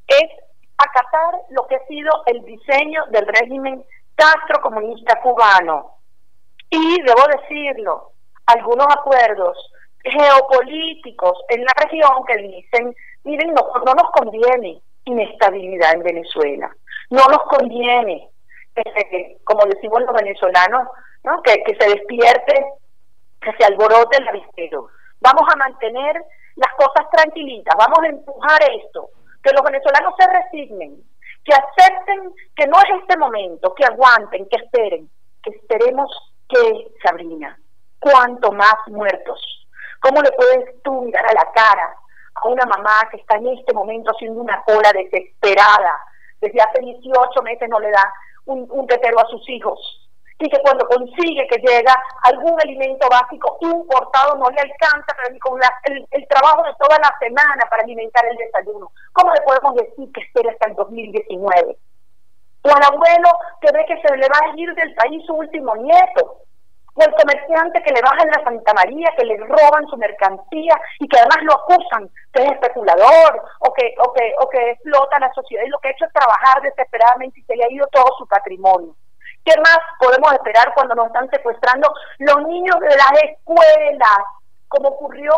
Es 0.07 0.31
acatar 0.77 1.41
lo 1.49 1.67
que 1.67 1.75
ha 1.75 1.87
sido 1.87 2.23
el 2.27 2.45
diseño 2.45 3.07
del 3.07 3.27
régimen 3.27 3.83
Castro 4.15 4.61
comunista 4.61 5.19
cubano. 5.19 5.97
Y 6.69 7.01
debo 7.01 7.23
decirlo, 7.41 8.11
algunos 8.45 8.87
acuerdos 8.89 9.57
geopolíticos 10.11 11.37
en 11.49 11.63
la 11.63 11.73
región 11.83 12.25
que 12.27 12.37
dicen, 12.37 12.95
miren, 13.23 13.53
no, 13.53 13.67
no 13.85 13.93
nos 13.93 14.11
conviene 14.11 14.81
inestabilidad 15.05 15.93
en 15.93 16.03
Venezuela 16.03 16.71
no 17.09 17.25
nos 17.27 17.43
conviene, 17.43 18.29
como 19.43 19.65
decimos 19.65 20.01
los 20.01 20.13
venezolanos, 20.13 20.87
¿no? 21.23 21.41
que, 21.41 21.63
se 21.79 21.89
despierte, 21.89 22.65
que 23.41 23.51
se 23.53 23.65
alborote 23.65 24.17
el 24.17 24.27
avispero. 24.27 24.87
Vamos 25.21 25.43
a 25.51 25.57
mantener 25.57 26.23
las 26.55 26.73
cosas 26.75 27.09
tranquilitas, 27.11 27.75
vamos 27.77 27.99
a 28.03 28.07
empujar 28.07 28.59
esto, 28.83 29.09
que 29.43 29.53
los 29.53 29.63
venezolanos 29.63 30.13
se 30.17 30.27
resignen, 30.27 31.03
que 31.43 31.53
acepten 31.53 32.33
que 32.55 32.67
no 32.67 32.77
es 32.79 33.01
este 33.01 33.17
momento, 33.17 33.73
que 33.73 33.85
aguanten, 33.85 34.47
que 34.49 34.57
esperen, 34.57 35.09
que 35.43 35.51
esperemos 35.51 36.11
que, 36.49 36.87
Sabrina, 37.03 37.57
cuanto 37.99 38.51
más 38.51 38.75
muertos. 38.87 39.56
¿Cómo 40.07 40.21
le 40.21 40.31
puedes 40.31 40.81
tú 40.83 41.01
mirar 41.01 41.25
a 41.25 41.33
la 41.33 41.51
cara 41.51 41.93
a 42.35 42.47
una 42.47 42.65
mamá 42.65 43.09
que 43.11 43.17
está 43.17 43.35
en 43.35 43.47
este 43.49 43.73
momento 43.73 44.11
haciendo 44.11 44.39
una 44.39 44.63
cola 44.63 44.93
desesperada 44.93 45.99
desde 46.39 46.61
hace 46.61 46.79
18 46.79 47.41
meses 47.41 47.67
no 47.67 47.79
le 47.79 47.91
da 47.91 48.13
un, 48.45 48.65
un 48.69 48.87
tetero 48.87 49.19
a 49.19 49.27
sus 49.27 49.49
hijos 49.49 50.07
y 50.39 50.49
que 50.49 50.61
cuando 50.61 50.87
consigue 50.87 51.45
que 51.47 51.57
llega 51.57 51.93
algún 52.23 52.57
alimento 52.61 53.07
básico 53.09 53.57
importado 53.59 54.35
no 54.35 54.49
le 54.49 54.61
alcanza 54.61 55.07
pero 55.17 55.33
ni 55.33 55.39
con 55.39 55.59
el, 55.85 56.27
trabajo 56.27 56.63
de 56.63 56.73
toda 56.79 56.97
la 56.99 57.13
semana 57.19 57.65
para 57.69 57.83
alimentar 57.83 58.23
el 58.27 58.37
desayuno. 58.37 58.91
¿Cómo 59.11 59.33
le 59.33 59.41
podemos 59.41 59.75
decir 59.75 60.09
que 60.13 60.21
espera 60.21 60.51
hasta 60.51 60.69
el 60.69 60.75
2019? 60.75 61.77
O 62.63 62.69
al 62.69 62.83
abuelo 62.83 63.29
que 63.59 63.71
ve 63.73 63.85
que 63.87 63.99
se 64.01 64.15
le 64.15 64.27
va 64.29 64.39
a 64.39 64.55
ir 64.55 64.73
del 64.73 64.93
país 64.95 65.25
su 65.25 65.33
último 65.33 65.75
nieto 65.75 66.46
o 66.97 67.03
el 67.03 67.13
comerciante 67.13 67.83
que 67.83 67.93
le 67.93 68.01
bajan 68.01 68.27
la 68.27 68.43
Santa 68.43 68.73
María, 68.73 69.13
que 69.15 69.25
le 69.25 69.37
roban 69.37 69.85
su 69.87 69.97
mercancía 69.97 70.81
y 70.99 71.07
que 71.07 71.19
además 71.19 71.37
lo 71.43 71.53
acusan 71.53 72.09
que 72.33 72.43
es 72.43 72.51
especulador 72.51 73.41
o 73.59 73.73
que, 73.73 73.93
o 73.99 74.13
que, 74.13 74.33
o 74.39 74.49
que 74.49 74.71
explota 74.71 75.19
la 75.19 75.31
sociedad 75.33 75.63
y 75.63 75.69
lo 75.69 75.77
que 75.79 75.89
ha 75.89 75.91
hecho 75.91 76.05
es 76.05 76.13
trabajar 76.13 76.61
desesperadamente 76.63 77.39
y 77.39 77.43
se 77.43 77.55
le 77.55 77.65
ha 77.65 77.71
ido 77.71 77.85
todo 77.91 78.11
su 78.17 78.27
patrimonio. 78.27 78.95
¿Qué 79.45 79.53
más 79.61 79.79
podemos 79.99 80.33
esperar 80.33 80.73
cuando 80.73 80.95
nos 80.95 81.07
están 81.07 81.29
secuestrando 81.29 81.93
los 82.17 82.47
niños 82.47 82.79
de 82.79 82.95
las 82.95 83.11
escuelas, 83.23 84.19
como 84.67 84.89
ocurrió 84.89 85.33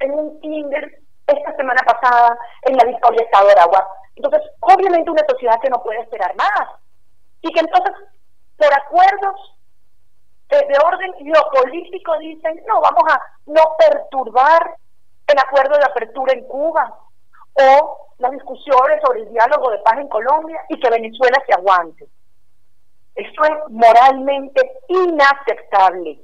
en 0.00 0.12
un 0.12 0.40
kinder 0.40 0.98
esta 1.26 1.56
semana 1.56 1.82
pasada 1.86 2.36
en 2.62 2.76
la 2.76 2.84
Victoria 2.84 3.22
Estado 3.22 3.46
de 3.46 3.52
Aragua? 3.52 3.88
Entonces, 4.16 4.42
obviamente 4.60 5.10
una 5.10 5.24
sociedad 5.28 5.60
que 5.62 5.70
no 5.70 5.82
puede 5.82 6.00
esperar 6.00 6.34
más 6.34 6.68
y 7.42 7.52
que 7.52 7.60
entonces, 7.60 7.94
por 8.58 8.74
acuerdos 8.74 9.55
de 10.66 10.78
orden 10.84 11.12
geopolítico 11.18 12.18
dicen, 12.18 12.62
no, 12.66 12.80
vamos 12.80 13.02
a 13.08 13.20
no 13.46 13.62
perturbar 13.78 14.76
el 15.26 15.38
acuerdo 15.38 15.76
de 15.78 15.84
apertura 15.84 16.32
en 16.32 16.46
Cuba 16.46 16.98
o 17.54 18.08
las 18.18 18.30
discusiones 18.32 19.00
sobre 19.04 19.22
el 19.22 19.30
diálogo 19.30 19.70
de 19.70 19.78
paz 19.78 19.98
en 19.98 20.08
Colombia 20.08 20.60
y 20.68 20.78
que 20.78 20.90
Venezuela 20.90 21.42
se 21.46 21.54
aguante. 21.54 22.06
Eso 23.14 23.44
es 23.44 23.70
moralmente 23.70 24.78
inaceptable. 24.88 26.20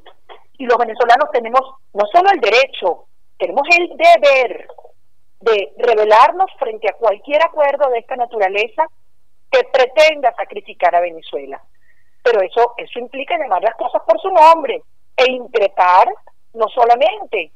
Y 0.58 0.66
los 0.66 0.76
venezolanos 0.76 1.30
tenemos 1.32 1.60
no 1.94 2.04
solo 2.12 2.30
el 2.32 2.40
derecho, 2.40 3.06
tenemos 3.38 3.66
el 3.76 3.88
deber 3.96 4.68
de 5.40 5.72
rebelarnos 5.78 6.50
frente 6.58 6.88
a 6.88 6.96
cualquier 6.96 7.42
acuerdo 7.42 7.90
de 7.90 7.98
esta 7.98 8.16
naturaleza 8.16 8.86
que 9.50 9.64
pretenda 9.64 10.34
sacrificar 10.34 10.94
a 10.94 11.00
Venezuela. 11.00 11.60
Pero 12.22 12.40
eso, 12.40 12.74
eso 12.76 12.98
implica 12.98 13.38
llamar 13.38 13.62
las 13.62 13.74
cosas 13.76 14.02
por 14.06 14.20
su 14.20 14.30
nombre 14.30 14.82
e 15.16 15.30
increpar 15.30 16.08
no 16.54 16.68
solamente 16.68 17.52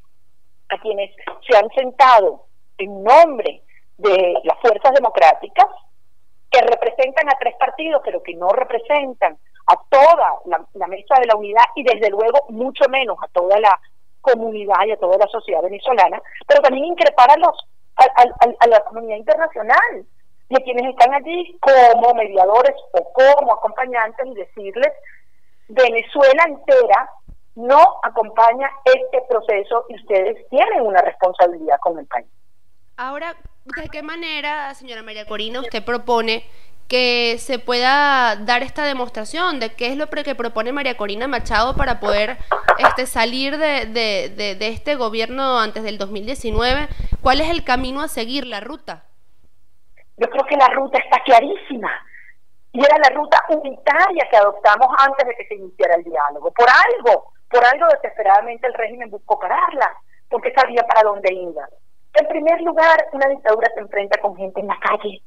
a 0.69 0.79
quienes 0.79 1.15
se 1.49 1.57
han 1.57 1.69
sentado 1.71 2.47
en 2.79 3.03
nombre 3.03 3.63
de 3.99 4.35
las 4.45 4.59
fuerzas 4.61 4.93
democráticas, 4.95 5.67
que 6.51 6.61
representan 6.61 7.29
a 7.29 7.39
tres 7.39 7.55
partidos, 7.59 8.03
pero 8.05 8.23
que 8.23 8.35
no 8.35 8.49
representan 8.49 9.39
a 9.67 9.77
toda 9.89 10.39
la, 10.75 10.87
mesa 10.87 11.19
de 11.21 11.27
la 11.27 11.37
unidad 11.37 11.65
y 11.75 11.83
desde 11.83 12.11
luego 12.11 12.47
mucho 12.51 12.89
menos 12.89 13.19
a 13.21 13.29
toda 13.29 13.59
la 13.59 13.79
comunidad 14.21 14.87
y 14.87 14.93
a 14.93 14.97
toda 14.97 15.19
la 15.19 15.27
sociedad 15.27 15.63
venezolana, 15.63 16.21
pero 16.47 16.61
también 16.61 16.87
increpar 16.87 17.31
a, 17.31 17.37
los, 17.37 17.69
a, 17.97 18.67
la 18.67 18.81
comunidad 18.85 19.17
internacional 19.17 20.07
a 20.55 20.61
quienes 20.61 20.91
están 20.91 21.13
allí 21.15 21.59
como 21.61 22.15
mediadores 22.15 22.75
o 22.93 23.13
como 23.13 23.53
acompañantes 23.53 24.27
y 24.27 24.35
decirles, 24.35 24.93
Venezuela 25.69 26.45
entera 26.47 27.11
no 27.57 27.99
acompaña 28.03 28.71
este 28.85 29.23
proceso 29.29 29.87
y 29.89 29.97
ustedes 29.97 30.49
tienen 30.51 30.83
una 30.83 31.01
responsabilidad 31.01 31.79
con 31.81 31.99
el 31.99 32.07
país. 32.07 32.27
Ahora, 32.97 33.35
¿de 33.65 33.89
qué 33.89 34.03
manera, 34.03 34.73
señora 34.75 35.03
María 35.03 35.27
Corina, 35.27 35.61
usted 35.61 35.85
propone 35.85 36.45
que 36.89 37.37
se 37.39 37.59
pueda 37.59 38.37
dar 38.37 38.63
esta 38.63 38.85
demostración 38.85 39.59
de 39.59 39.75
qué 39.75 39.89
es 39.89 39.97
lo 39.97 40.09
que 40.09 40.35
propone 40.35 40.73
María 40.73 40.97
Corina 40.97 41.27
Machado 41.27 41.75
para 41.75 41.99
poder 41.99 42.39
este, 42.79 43.07
salir 43.07 43.59
de, 43.59 43.87
de, 43.87 44.55
de, 44.55 44.69
este 44.69 44.95
gobierno 44.95 45.59
antes 45.59 45.83
del 45.83 45.99
2019? 45.99 46.89
¿Cuál 47.23 47.41
es 47.41 47.51
el 47.51 47.65
camino 47.65 48.03
a 48.03 48.09
seguir, 48.09 48.47
la 48.47 48.61
ruta? 48.61 49.05
Yo 50.17 50.29
creo 50.31 50.45
que 50.47 50.57
la 50.57 50.69
ruta 50.69 50.99
está 50.99 51.23
clarísima 51.25 51.91
y 52.73 52.81
era 52.85 52.97
la 52.99 53.15
ruta 53.15 53.43
unitaria 53.49 54.29
que 54.31 54.37
adoptamos 54.37 54.89
antes 54.99 55.27
de 55.27 55.35
que 55.35 55.47
se 55.47 55.55
iniciara 55.55 55.95
el 55.97 56.05
diálogo. 56.05 56.51
Por 56.53 56.67
algo, 56.69 57.33
por 57.51 57.65
algo 57.65 57.87
desesperadamente 57.89 58.67
el 58.67 58.75
régimen 58.75 59.11
buscó 59.11 59.39
pararla, 59.39 59.95
porque 60.29 60.53
sabía 60.53 60.83
para 60.83 61.03
dónde 61.03 61.33
iba. 61.33 61.67
En 62.15 62.29
primer 62.29 62.61
lugar, 62.63 63.09
una 63.13 63.29
dictadura 63.29 63.71
se 63.75 63.81
enfrenta 63.81 64.21
con 64.21 64.37
gente 64.37 64.61
en 64.61 64.69
la 64.69 64.79
calle, 64.81 65.23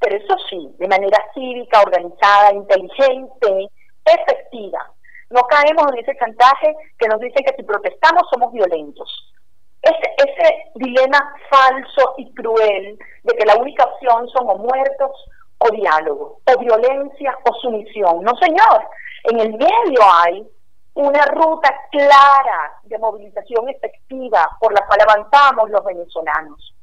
pero 0.00 0.16
eso 0.16 0.36
sí, 0.48 0.74
de 0.78 0.88
manera 0.88 1.18
cívica, 1.34 1.82
organizada, 1.82 2.52
inteligente, 2.52 3.68
efectiva. 4.04 4.92
No 5.30 5.42
caemos 5.42 5.92
en 5.92 5.98
ese 5.98 6.16
chantaje 6.16 6.74
que 6.98 7.08
nos 7.08 7.20
dice 7.20 7.42
que 7.44 7.54
si 7.56 7.62
protestamos 7.62 8.22
somos 8.30 8.52
violentos. 8.52 9.34
Ese, 9.82 10.30
ese 10.30 10.70
dilema 10.74 11.34
falso 11.48 12.14
y 12.18 12.32
cruel 12.34 12.98
de 13.22 13.34
que 13.34 13.46
la 13.46 13.56
única 13.56 13.84
opción 13.84 14.28
son 14.28 14.48
o 14.48 14.56
muertos 14.56 15.12
o 15.58 15.70
diálogo, 15.70 16.40
o 16.46 16.58
violencia 16.58 17.36
o 17.44 17.54
sumisión. 17.54 18.22
No, 18.22 18.36
señor, 18.36 18.86
en 19.24 19.40
el 19.40 19.52
medio 19.52 20.00
hay 20.24 20.46
una 20.94 21.24
ruta 21.26 21.72
clara 21.90 22.72
de 22.82 22.98
movilización 22.98 23.68
efectiva 23.68 24.48
por 24.60 24.72
la 24.72 24.84
cual 24.86 25.00
avanzamos 25.00 25.70
los 25.70 25.84
venezolanos, 25.84 26.74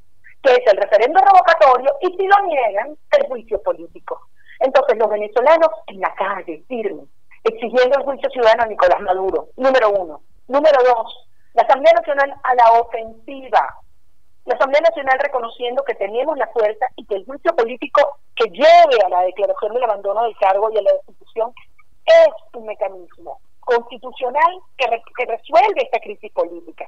que 0.42 0.54
es 0.54 0.62
el 0.72 0.78
referendo 0.78 1.20
revocatorio 1.20 1.94
y 2.02 2.08
si 2.16 2.28
lo 2.28 2.46
niegan, 2.46 2.98
el 3.12 3.28
juicio 3.28 3.62
político. 3.62 4.22
Entonces 4.60 4.98
los 4.98 5.10
venezolanos 5.10 5.70
en 5.88 6.00
la 6.00 6.14
calle, 6.16 6.64
firmes, 6.68 7.10
exigiendo 7.44 8.00
el 8.00 8.06
juicio 8.06 8.30
ciudadano 8.30 8.64
a 8.64 8.68
Nicolás 8.68 9.02
Maduro, 9.02 9.50
número 9.58 9.90
uno. 9.90 10.22
Número 10.48 10.80
dos, 10.84 11.28
la 11.56 11.64
Asamblea 11.64 11.94
Nacional 11.94 12.36
a 12.44 12.56
la 12.56 12.72
ofensiva. 12.82 13.78
La 14.44 14.56
Asamblea 14.56 14.82
Nacional 14.82 15.18
reconociendo 15.20 15.84
que 15.84 15.96
tenemos 15.96 16.38
la 16.38 16.48
fuerza 16.48 16.86
y 16.98 17.06
que 17.06 17.16
el 17.16 17.26
juicio 17.26 17.56
político 17.56 18.20
que 18.36 18.50
lleve 18.50 19.04
a 19.04 19.10
la 19.10 19.22
declaración 19.22 19.74
del 19.74 19.86
abandono 19.86 20.24
del 20.24 20.38
cargo 20.38 20.70
y 20.70 20.78
a 20.78 20.82
la 20.82 20.92
destitución 20.92 21.54
es 22.06 22.28
un 22.54 22.66
mecanismo 22.66 23.40
constitucional 23.62 24.60
que, 24.78 24.86
que 25.18 25.26
resuelve 25.26 25.82
esta 25.82 26.00
crisis 26.00 26.32
política. 26.34 26.86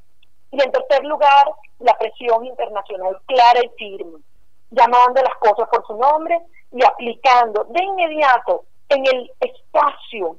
Y 0.52 0.62
en 0.62 0.72
tercer 0.72 1.04
lugar, 1.06 1.48
la 1.80 1.98
presión 1.98 2.46
internacional 2.46 3.18
clara 3.26 3.62
y 3.64 3.70
firme, 3.78 4.20
llamando 4.70 5.22
las 5.22 5.36
cosas 5.40 5.68
por 5.70 5.86
su 5.88 5.96
nombre 5.96 6.40
y 6.74 6.84
aplicando 6.86 7.64
de 7.70 7.84
inmediato 7.84 8.65
en 8.89 9.06
el 9.08 9.32
espacio, 9.39 10.38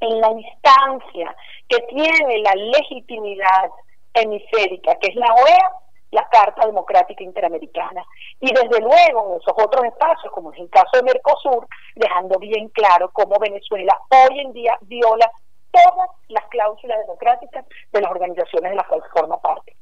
en 0.00 0.20
la 0.20 0.30
instancia 0.30 1.34
que 1.68 1.80
tiene 1.88 2.38
la 2.38 2.54
legitimidad 2.54 3.70
hemisférica, 4.14 4.96
que 4.96 5.08
es 5.08 5.16
la 5.16 5.32
OEA, 5.32 5.72
la 6.10 6.28
Carta 6.28 6.66
Democrática 6.66 7.22
Interamericana. 7.22 8.04
Y 8.40 8.52
desde 8.52 8.80
luego 8.80 9.34
en 9.34 9.40
esos 9.40 9.54
otros 9.56 9.84
espacios, 9.84 10.32
como 10.32 10.52
es 10.52 10.58
el 10.58 10.70
caso 10.70 10.90
de 10.94 11.02
Mercosur, 11.02 11.66
dejando 11.94 12.38
bien 12.38 12.68
claro 12.70 13.10
cómo 13.12 13.38
Venezuela 13.38 13.98
hoy 14.10 14.40
en 14.40 14.52
día 14.52 14.78
viola 14.82 15.30
todas 15.70 16.10
las 16.28 16.44
cláusulas 16.46 16.98
democráticas 17.00 17.66
de 17.92 18.00
las 18.00 18.10
organizaciones 18.10 18.70
de 18.70 18.76
las 18.76 18.86
cuales 18.86 19.06
forma 19.12 19.40
parte. 19.40 19.76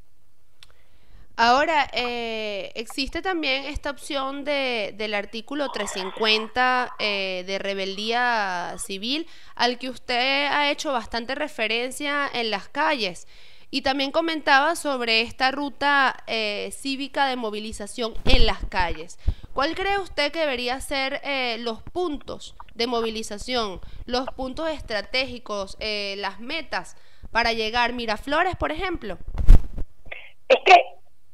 Ahora, 1.38 1.90
eh, 1.92 2.72
existe 2.74 3.20
también 3.20 3.64
esta 3.64 3.90
opción 3.90 4.44
de, 4.44 4.94
del 4.96 5.12
artículo 5.12 5.68
350 5.70 6.94
eh, 6.98 7.44
de 7.46 7.58
rebeldía 7.58 8.76
civil, 8.78 9.26
al 9.54 9.78
que 9.78 9.90
usted 9.90 10.46
ha 10.46 10.70
hecho 10.70 10.92
bastante 10.92 11.34
referencia 11.34 12.28
en 12.32 12.50
las 12.50 12.68
calles. 12.68 13.26
Y 13.70 13.82
también 13.82 14.12
comentaba 14.12 14.76
sobre 14.76 15.22
esta 15.22 15.50
ruta 15.50 16.16
eh, 16.26 16.70
cívica 16.72 17.26
de 17.26 17.36
movilización 17.36 18.14
en 18.24 18.46
las 18.46 18.64
calles. 18.64 19.18
¿Cuál 19.52 19.74
cree 19.74 19.98
usted 19.98 20.32
que 20.32 20.40
debería 20.40 20.80
ser 20.80 21.20
eh, 21.24 21.56
los 21.58 21.82
puntos 21.82 22.54
de 22.74 22.86
movilización, 22.86 23.80
los 24.04 24.28
puntos 24.28 24.68
estratégicos, 24.68 25.76
eh, 25.80 26.14
las 26.18 26.40
metas 26.40 26.96
para 27.32 27.52
llegar? 27.52 27.92
Miraflores, 27.92 28.54
por 28.56 28.70
ejemplo. 28.70 29.18
Es 30.48 30.58
que, 30.64 30.74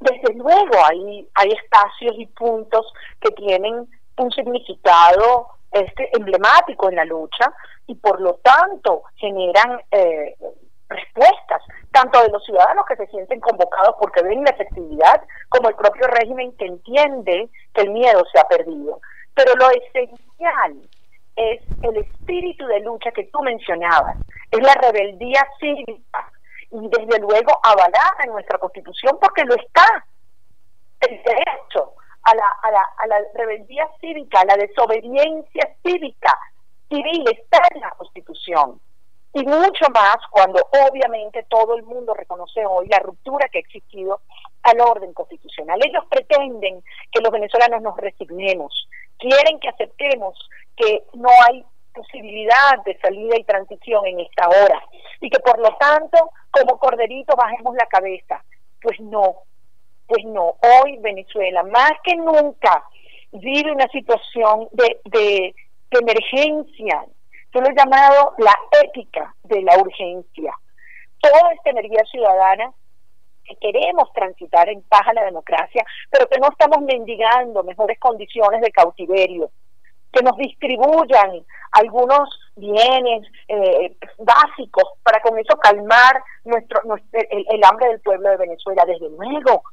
desde 0.03 0.33
luego, 0.33 0.73
hay, 0.85 1.27
hay 1.35 1.49
espacios 1.49 2.15
y 2.17 2.25
puntos 2.27 2.91
que 3.19 3.31
tienen 3.31 3.87
un 4.17 4.31
significado 4.31 5.47
este, 5.71 6.09
emblemático 6.15 6.89
en 6.89 6.95
la 6.97 7.05
lucha 7.05 7.51
y 7.87 7.95
por 7.95 8.21
lo 8.21 8.35
tanto 8.35 9.03
generan 9.15 9.79
respuestas, 10.93 11.61
tanto 11.91 12.21
de 12.21 12.29
los 12.29 12.43
ciudadanos 12.45 12.85
que 12.85 12.95
se 12.95 13.07
sienten 13.07 13.39
convocados 13.39 13.95
porque 13.99 14.23
ven 14.23 14.43
la 14.43 14.51
efectividad, 14.51 15.21
como 15.49 15.69
el 15.69 15.75
propio 15.75 16.07
régimen 16.07 16.55
que 16.57 16.65
entiende 16.65 17.49
que 17.73 17.81
el 17.81 17.91
miedo 17.91 18.23
se 18.31 18.39
ha 18.39 18.47
perdido. 18.47 18.99
Pero 19.33 19.53
lo 19.55 19.69
esencial 19.71 20.89
es 21.35 21.61
el 21.81 21.97
espíritu 21.97 22.65
de 22.67 22.81
lucha 22.81 23.11
que 23.11 23.25
tú 23.25 23.41
mencionabas, 23.41 24.17
es 24.51 24.59
la 24.61 24.75
rebeldía 24.75 25.45
cívica 25.59 26.31
y 26.73 26.89
desde 26.89 27.19
luego 27.19 27.59
avalada 27.63 28.15
en 28.25 28.31
nuestra 28.31 28.57
constitución 28.57 29.17
porque 29.21 29.43
lo 29.45 29.55
está. 29.55 29.85
El 31.01 31.21
derecho 31.23 31.93
a 32.23 32.35
la, 32.35 32.47
a 32.61 32.71
la, 32.71 32.81
a 32.97 33.07
la 33.07 33.17
rebeldía 33.35 33.87
cívica, 33.99 34.41
a 34.41 34.45
la 34.45 34.55
desobediencia 34.55 35.75
cívica 35.83 36.37
civil 36.89 37.25
está 37.27 37.59
en 37.73 37.81
la 37.81 37.91
constitución 37.91 38.79
y 39.33 39.43
mucho 39.45 39.85
más 39.93 40.17
cuando 40.29 40.61
obviamente 40.89 41.43
todo 41.49 41.75
el 41.75 41.83
mundo 41.83 42.13
reconoce 42.13 42.65
hoy 42.65 42.87
la 42.87 42.99
ruptura 42.99 43.49
que 43.49 43.57
ha 43.57 43.61
existido 43.61 44.21
al 44.61 44.79
orden 44.79 45.11
constitucional. 45.13 45.79
Ellos 45.83 46.05
pretenden 46.09 46.83
que 47.11 47.21
los 47.21 47.31
venezolanos 47.31 47.81
nos 47.81 47.97
resignemos, 47.97 48.87
quieren 49.17 49.59
que 49.59 49.69
aceptemos 49.69 50.37
que 50.77 51.03
no 51.13 51.29
hay 51.47 51.65
posibilidad 51.93 52.83
de 52.85 52.97
salida 52.99 53.37
y 53.37 53.43
transición 53.43 54.05
en 54.05 54.19
esta 54.19 54.47
hora 54.47 54.81
y 55.21 55.29
que 55.29 55.39
por 55.39 55.59
lo 55.59 55.75
tanto 55.77 56.31
como 56.51 56.77
corderito 56.77 57.35
bajemos 57.35 57.75
la 57.75 57.85
cabeza. 57.87 58.43
Pues 58.81 58.99
no, 58.99 59.43
pues 60.07 60.25
no, 60.25 60.55
hoy 60.61 60.97
Venezuela 60.99 61.63
más 61.63 61.91
que 62.03 62.15
nunca 62.15 62.83
vive 63.31 63.71
una 63.71 63.87
situación 63.87 64.67
de, 64.71 64.99
de, 65.05 65.55
de 65.91 65.99
emergencia, 65.99 67.05
yo 67.53 67.61
lo 67.61 67.69
he 67.69 67.75
llamado 67.75 68.33
la 68.37 68.53
ética 68.83 69.33
de 69.43 69.61
la 69.61 69.77
urgencia. 69.77 70.53
Toda 71.19 71.53
esta 71.53 71.69
energía 71.69 72.03
ciudadana 72.11 72.73
que 73.45 73.55
queremos 73.57 74.11
transitar 74.13 74.69
en 74.69 74.81
paz 74.83 75.01
a 75.05 75.13
la 75.13 75.25
democracia, 75.25 75.85
pero 76.09 76.27
que 76.27 76.39
no 76.39 76.47
estamos 76.49 76.81
mendigando 76.81 77.63
mejores 77.63 77.99
condiciones 77.99 78.61
de 78.61 78.71
cautiverio, 78.71 79.51
que 80.13 80.23
nos 80.23 80.37
distribuyan 80.37 81.43
algunos 81.71 82.29
bienes 82.55 83.27
eh, 83.47 83.97
básicos 84.19 84.83
para 85.01 85.19
con 85.21 85.37
eso 85.39 85.57
calmar 85.57 86.23
nuestro, 86.45 86.81
el, 87.11 87.45
el, 87.49 87.63
hambre 87.63 87.87
del 87.87 87.99
pueblo 88.01 88.29
de 88.29 88.37
Venezuela. 88.37 88.85
Desde 88.85 89.09
luego, 89.09 89.63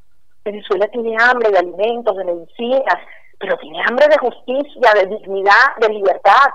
Venezuela 0.45 0.89
tiene 0.89 1.15
hambre 1.21 1.51
de 1.51 1.59
alimentos, 1.59 2.17
de 2.17 2.25
medicinas, 2.25 2.97
pero 3.39 3.57
tiene 3.59 3.83
hambre 3.87 4.07
de 4.09 4.19
justicia, 4.19 4.93
de 4.95 5.07
dignidad, 5.07 5.77
de 5.79 5.91
libertad. 5.91 6.49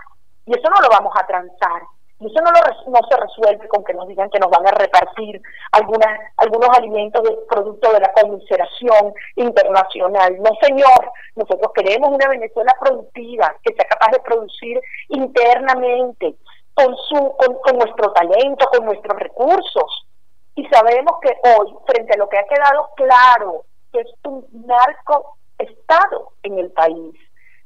Y 0.47 0.51
eso 0.51 0.69
no 0.69 0.81
lo 0.81 0.89
vamos 0.89 1.13
a 1.15 1.25
transar. 1.27 1.81
Y 2.19 2.27
eso 2.27 2.41
no, 2.41 2.51
lo, 2.51 2.91
no 2.91 3.07
se 3.09 3.17
resuelve 3.17 3.67
con 3.67 3.83
que 3.83 3.93
nos 3.93 4.07
digan 4.07 4.29
que 4.29 4.39
nos 4.39 4.49
van 4.49 4.65
a 4.65 4.71
repartir 4.71 5.41
algunas, 5.73 6.19
algunos 6.37 6.69
alimentos 6.77 7.23
de 7.23 7.37
producto 7.49 7.91
de 7.91 7.99
la 7.99 8.13
conmiseración 8.13 9.13
internacional. 9.35 10.37
No, 10.41 10.51
señor, 10.61 11.11
nosotros 11.35 11.71
queremos 11.75 12.09
una 12.09 12.29
Venezuela 12.29 12.73
productiva, 12.79 13.53
que 13.61 13.73
sea 13.73 13.85
capaz 13.89 14.11
de 14.11 14.19
producir 14.19 14.79
internamente, 15.09 16.35
con, 16.75 16.95
su, 16.97 17.35
con, 17.63 17.77
nuestro 17.77 18.11
talento, 18.11 18.67
con 18.71 18.85
nuestros 18.85 19.17
recursos. 19.17 20.07
Y 20.55 20.65
sabemos 20.67 21.19
que 21.21 21.29
hoy, 21.29 21.73
frente 21.87 22.13
a 22.13 22.17
lo 22.17 22.29
que 22.29 22.37
ha 22.37 22.45
quedado 22.45 22.89
claro, 22.95 23.63
que 23.91 24.01
es 24.01 24.07
un 24.25 24.45
narco 24.65 25.37
Estado 25.57 26.33
en 26.43 26.59
el 26.59 26.71
país, 26.71 27.15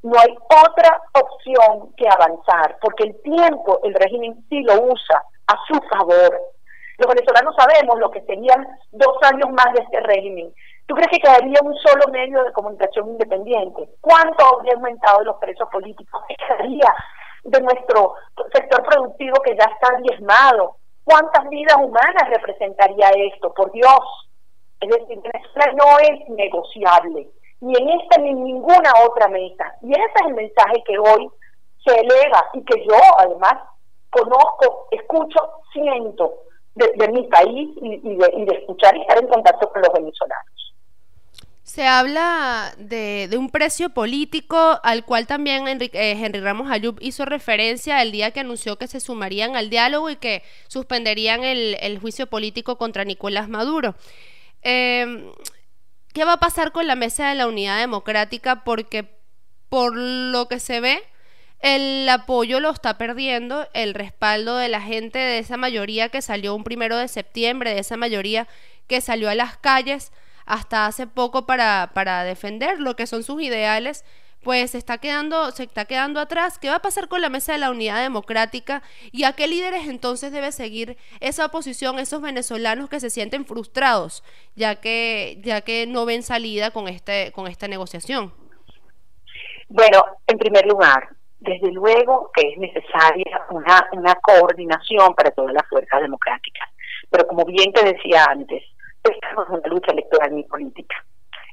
no 0.01 0.17
hay 0.17 0.33
otra 0.65 1.01
opción 1.13 1.93
que 1.97 2.07
avanzar, 2.07 2.77
porque 2.81 3.03
el 3.05 3.21
tiempo 3.21 3.79
el 3.83 3.93
régimen 3.93 4.45
sí 4.49 4.61
lo 4.61 4.81
usa 4.83 5.23
a 5.47 5.55
su 5.67 5.79
favor. 5.89 6.39
Los 6.97 7.07
venezolanos 7.07 7.55
sabemos 7.55 7.99
lo 7.99 8.11
que 8.11 8.21
serían 8.21 8.67
dos 8.91 9.17
años 9.23 9.49
más 9.51 9.73
de 9.73 9.83
este 9.83 9.99
régimen. 10.01 10.53
¿Tú 10.85 10.95
crees 10.95 11.09
que 11.11 11.19
quedaría 11.19 11.59
un 11.63 11.75
solo 11.75 12.07
medio 12.11 12.43
de 12.43 12.51
comunicación 12.53 13.09
independiente? 13.09 13.89
¿Cuánto 14.01 14.43
habría 14.45 14.73
aumentado 14.73 15.23
los 15.23 15.37
presos 15.37 15.69
políticos? 15.69 16.21
¿Qué 16.27 16.35
quedaría 16.35 16.93
de 17.43 17.61
nuestro 17.61 18.15
sector 18.53 18.83
productivo 18.83 19.35
que 19.43 19.55
ya 19.55 19.65
está 19.65 19.97
diezmado? 20.01 20.77
¿Cuántas 21.03 21.47
vidas 21.49 21.77
humanas 21.77 22.29
representaría 22.29 23.09
esto? 23.33 23.53
Por 23.53 23.71
Dios. 23.71 24.29
Es 24.81 24.89
decir, 24.89 25.19
Venezuela 25.21 25.73
no 25.73 25.99
es 25.99 26.29
negociable 26.29 27.29
ni 27.61 27.75
en 27.75 27.89
esta 27.89 28.21
ni 28.21 28.29
en 28.29 28.43
ninguna 28.43 28.91
otra 29.05 29.27
mesa. 29.27 29.73
Y 29.81 29.91
ese 29.91 30.03
es 30.03 30.27
el 30.27 30.33
mensaje 30.33 30.83
que 30.85 30.97
hoy 30.97 31.29
se 31.85 31.99
eleva 31.99 32.45
y 32.53 32.63
que 32.63 32.85
yo 32.85 32.97
además 33.17 33.53
conozco, 34.09 34.87
escucho, 34.91 35.39
siento 35.73 36.33
de, 36.75 37.07
mi 37.09 37.23
país 37.27 37.69
y, 37.81 38.15
de, 38.15 38.57
escuchar 38.59 38.95
y 38.95 39.01
estar 39.01 39.17
en 39.17 39.27
contacto 39.27 39.69
con 39.71 39.81
los 39.81 39.93
venezolanos. 39.93 40.73
Se 41.63 41.85
habla 41.85 42.73
de, 42.77 43.29
un 43.37 43.51
precio 43.51 43.89
político 43.89 44.79
al 44.81 45.05
cual 45.05 45.27
también 45.27 45.67
eh, 45.67 45.89
Henry 45.93 46.39
Ramos 46.39 46.71
Ayub 46.71 46.97
hizo 46.99 47.25
referencia 47.25 48.01
el 48.01 48.11
día 48.11 48.31
que 48.31 48.39
anunció 48.39 48.77
que 48.77 48.87
se 48.87 48.99
sumarían 48.99 49.55
al 49.55 49.69
diálogo 49.69 50.09
y 50.09 50.15
que 50.15 50.41
suspenderían 50.67 51.43
el, 51.43 51.77
el 51.81 51.99
juicio 51.99 52.27
político 52.27 52.77
contra 52.77 53.03
Nicolás 53.03 53.49
Maduro. 53.49 53.93
Eh, 54.63 55.31
¿Qué 56.13 56.25
va 56.25 56.33
a 56.33 56.39
pasar 56.39 56.71
con 56.71 56.87
la 56.87 56.95
mesa 56.95 57.29
de 57.29 57.35
la 57.35 57.47
unidad 57.47 57.79
democrática? 57.79 58.63
Porque 58.63 59.19
por 59.69 59.95
lo 59.95 60.47
que 60.47 60.59
se 60.59 60.81
ve, 60.81 61.03
el 61.59 62.07
apoyo 62.09 62.59
lo 62.59 62.71
está 62.71 62.97
perdiendo, 62.97 63.67
el 63.73 63.93
respaldo 63.93 64.57
de 64.57 64.69
la 64.69 64.81
gente, 64.81 65.19
de 65.19 65.39
esa 65.39 65.57
mayoría 65.57 66.09
que 66.09 66.21
salió 66.21 66.55
un 66.55 66.63
primero 66.63 66.97
de 66.97 67.07
septiembre, 67.07 67.73
de 67.73 67.81
esa 67.81 67.97
mayoría 67.97 68.47
que 68.87 69.01
salió 69.01 69.29
a 69.29 69.35
las 69.35 69.57
calles 69.57 70.11
hasta 70.45 70.87
hace 70.87 71.05
poco 71.05 71.45
para, 71.45 71.91
para 71.93 72.23
defender 72.23 72.79
lo 72.79 72.95
que 72.95 73.05
son 73.05 73.23
sus 73.23 73.41
ideales 73.41 74.03
pues 74.43 74.75
está 74.75 74.97
quedando, 74.97 75.51
se 75.51 75.63
está 75.63 75.85
quedando 75.85 76.19
atrás. 76.19 76.59
¿Qué 76.59 76.69
va 76.69 76.75
a 76.75 76.81
pasar 76.81 77.07
con 77.07 77.21
la 77.21 77.29
mesa 77.29 77.53
de 77.53 77.59
la 77.59 77.71
unidad 77.71 78.01
democrática? 78.01 78.81
¿Y 79.11 79.23
a 79.23 79.33
qué 79.33 79.47
líderes 79.47 79.87
entonces 79.87 80.31
debe 80.31 80.51
seguir 80.51 80.97
esa 81.19 81.45
oposición, 81.45 81.99
esos 81.99 82.21
venezolanos 82.21 82.89
que 82.89 82.99
se 82.99 83.09
sienten 83.09 83.45
frustrados, 83.45 84.23
ya 84.55 84.75
que, 84.75 85.39
ya 85.43 85.61
que 85.61 85.87
no 85.87 86.05
ven 86.05 86.23
salida 86.23 86.71
con 86.71 86.87
este, 86.87 87.31
con 87.33 87.47
esta 87.47 87.67
negociación? 87.67 88.33
Bueno, 89.67 90.03
en 90.25 90.37
primer 90.37 90.65
lugar, 90.65 91.09
desde 91.39 91.71
luego 91.71 92.31
que 92.33 92.49
es 92.49 92.57
necesaria 92.57 93.45
una, 93.49 93.87
una 93.93 94.15
coordinación 94.15 95.13
para 95.15 95.31
todas 95.31 95.53
las 95.53 95.67
fuerzas 95.67 96.01
democráticas. 96.01 96.69
Pero 97.09 97.27
como 97.27 97.45
bien 97.45 97.71
te 97.73 97.83
decía 97.83 98.25
antes, 98.29 98.63
estamos 99.03 99.47
en 99.49 99.55
una 99.55 99.67
lucha 99.67 99.91
electoral 99.91 100.35
ni 100.35 100.43
política. 100.43 101.05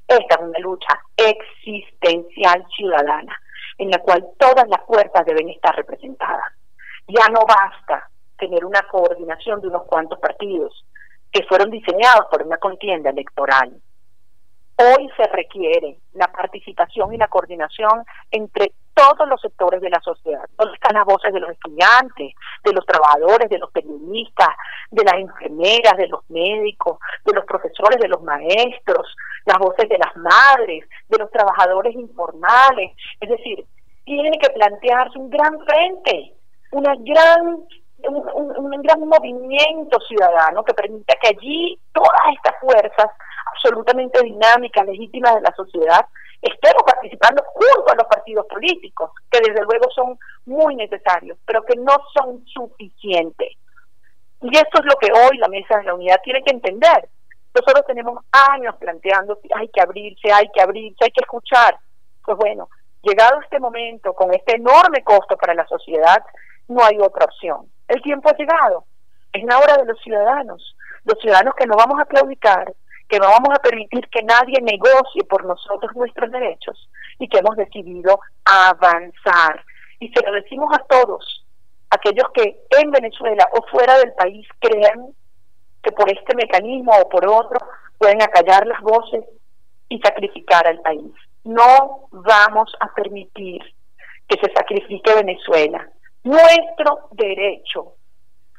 Esta 0.08 0.36
es 0.36 0.40
una 0.40 0.58
lucha 0.60 1.00
existencial 1.16 2.64
ciudadana, 2.76 3.40
en 3.78 3.90
la 3.90 3.98
cual 3.98 4.24
todas 4.38 4.68
las 4.68 4.82
fuerzas 4.86 5.26
deben 5.26 5.48
estar 5.48 5.74
representadas. 5.74 6.52
Ya 7.08 7.28
no 7.28 7.40
basta 7.46 8.08
tener 8.38 8.64
una 8.64 8.82
coordinación 8.82 9.60
de 9.60 9.68
unos 9.68 9.84
cuantos 9.84 10.18
partidos 10.18 10.84
que 11.32 11.44
fueron 11.44 11.70
diseñados 11.70 12.26
por 12.30 12.42
una 12.42 12.58
contienda 12.58 13.10
electoral. 13.10 13.80
Hoy 14.78 15.10
se 15.16 15.26
requiere 15.28 15.98
la 16.12 16.28
participación 16.28 17.14
y 17.14 17.16
la 17.16 17.28
coordinación 17.28 18.04
entre 18.30 18.72
todos 18.96 19.28
los 19.28 19.40
sectores 19.42 19.82
de 19.82 19.90
la 19.90 20.00
sociedad. 20.00 20.48
¿Dónde 20.56 20.74
están 20.74 20.94
las 20.96 21.04
voces 21.04 21.32
de 21.32 21.40
los 21.40 21.50
estudiantes, 21.50 22.32
de 22.64 22.72
los 22.72 22.86
trabajadores, 22.86 23.50
de 23.50 23.58
los 23.58 23.70
periodistas, 23.70 24.48
de 24.90 25.04
las 25.04 25.14
enfermeras, 25.16 25.96
de 25.98 26.08
los 26.08 26.28
médicos, 26.30 26.98
de 27.26 27.34
los 27.34 27.44
profesores, 27.44 28.00
de 28.00 28.08
los 28.08 28.22
maestros, 28.22 29.14
las 29.44 29.58
voces 29.58 29.86
de 29.90 29.98
las 29.98 30.16
madres, 30.16 30.88
de 31.08 31.18
los 31.18 31.30
trabajadores 31.30 31.94
informales? 31.94 32.96
Es 33.20 33.28
decir, 33.28 33.66
tiene 34.04 34.38
que 34.38 34.48
plantearse 34.50 35.18
un 35.18 35.28
gran 35.28 35.60
frente, 35.60 36.32
una 36.72 36.94
gran 36.96 37.66
un, 38.08 38.82
gran 38.82 39.00
movimiento 39.00 39.98
ciudadano 40.06 40.64
que 40.64 40.74
permita 40.74 41.14
que 41.20 41.28
allí 41.28 41.78
todas 41.92 42.20
estas 42.34 42.54
fuerzas 42.60 43.06
absolutamente 43.52 44.22
dinámicas, 44.22 44.86
legítimas 44.86 45.34
de 45.34 45.40
la 45.40 45.54
sociedad, 45.56 46.06
estemos 46.42 46.82
participando 46.84 47.42
junto 47.44 47.92
a 47.92 47.96
los 47.96 48.06
partidos 48.06 48.46
políticos, 48.46 49.10
que 49.30 49.40
desde 49.40 49.62
luego 49.64 49.90
son 49.94 50.18
muy 50.46 50.76
necesarios, 50.76 51.38
pero 51.46 51.62
que 51.64 51.76
no 51.76 51.94
son 52.14 52.44
suficientes. 52.46 53.52
Y 54.42 54.56
esto 54.56 54.80
es 54.80 54.84
lo 54.84 54.96
que 54.96 55.10
hoy 55.12 55.38
la 55.38 55.48
Mesa 55.48 55.78
de 55.78 55.84
la 55.84 55.94
Unidad 55.94 56.20
tiene 56.22 56.42
que 56.42 56.52
entender. 56.52 57.08
Nosotros 57.54 57.86
tenemos 57.86 58.22
años 58.32 58.76
planteando 58.76 59.38
hay 59.54 59.68
que 59.68 59.80
abrirse, 59.80 60.30
hay 60.30 60.48
que 60.52 60.60
abrirse, 60.60 61.04
hay 61.04 61.10
que 61.10 61.22
escuchar. 61.22 61.78
Pues 62.24 62.36
bueno, 62.36 62.68
llegado 63.02 63.40
este 63.40 63.58
momento, 63.58 64.12
con 64.12 64.34
este 64.34 64.56
enorme 64.56 65.02
costo 65.02 65.36
para 65.36 65.54
la 65.54 65.66
sociedad, 65.66 66.22
no 66.68 66.84
hay 66.84 66.98
otra 66.98 67.24
opción. 67.24 67.66
El 67.88 68.02
tiempo 68.02 68.28
ha 68.28 68.36
llegado. 68.36 68.84
Es 69.32 69.42
la 69.44 69.58
hora 69.58 69.76
de 69.78 69.86
los 69.86 69.98
ciudadanos, 70.00 70.76
los 71.04 71.18
ciudadanos 71.20 71.54
que 71.54 71.66
no 71.66 71.76
vamos 71.76 72.00
a 72.00 72.06
claudicar, 72.06 72.72
que 73.08 73.18
no 73.18 73.26
vamos 73.26 73.50
a 73.50 73.62
permitir 73.62 74.08
que 74.08 74.22
nadie 74.22 74.60
negocie 74.60 75.24
por 75.28 75.44
nosotros 75.44 75.94
nuestros 75.94 76.30
derechos 76.30 76.88
y 77.18 77.28
que 77.28 77.38
hemos 77.38 77.56
decidido 77.56 78.20
avanzar. 78.44 79.64
Y 80.00 80.08
se 80.08 80.24
lo 80.24 80.32
decimos 80.32 80.70
a 80.74 80.82
todos, 80.84 81.44
aquellos 81.90 82.28
que 82.34 82.64
en 82.78 82.90
Venezuela 82.90 83.46
o 83.52 83.66
fuera 83.68 83.98
del 83.98 84.12
país 84.14 84.46
crean 84.58 85.14
que 85.82 85.92
por 85.92 86.10
este 86.10 86.34
mecanismo 86.34 86.92
o 87.00 87.08
por 87.08 87.26
otro 87.28 87.58
pueden 87.98 88.20
acallar 88.22 88.66
las 88.66 88.80
voces 88.80 89.24
y 89.88 89.98
sacrificar 90.00 90.66
al 90.66 90.80
país. 90.80 91.12
No 91.44 92.08
vamos 92.10 92.72
a 92.80 92.92
permitir 92.92 93.62
que 94.28 94.38
se 94.40 94.52
sacrifique 94.52 95.14
Venezuela. 95.14 95.88
Nuestro 96.24 97.08
derecho 97.12 97.94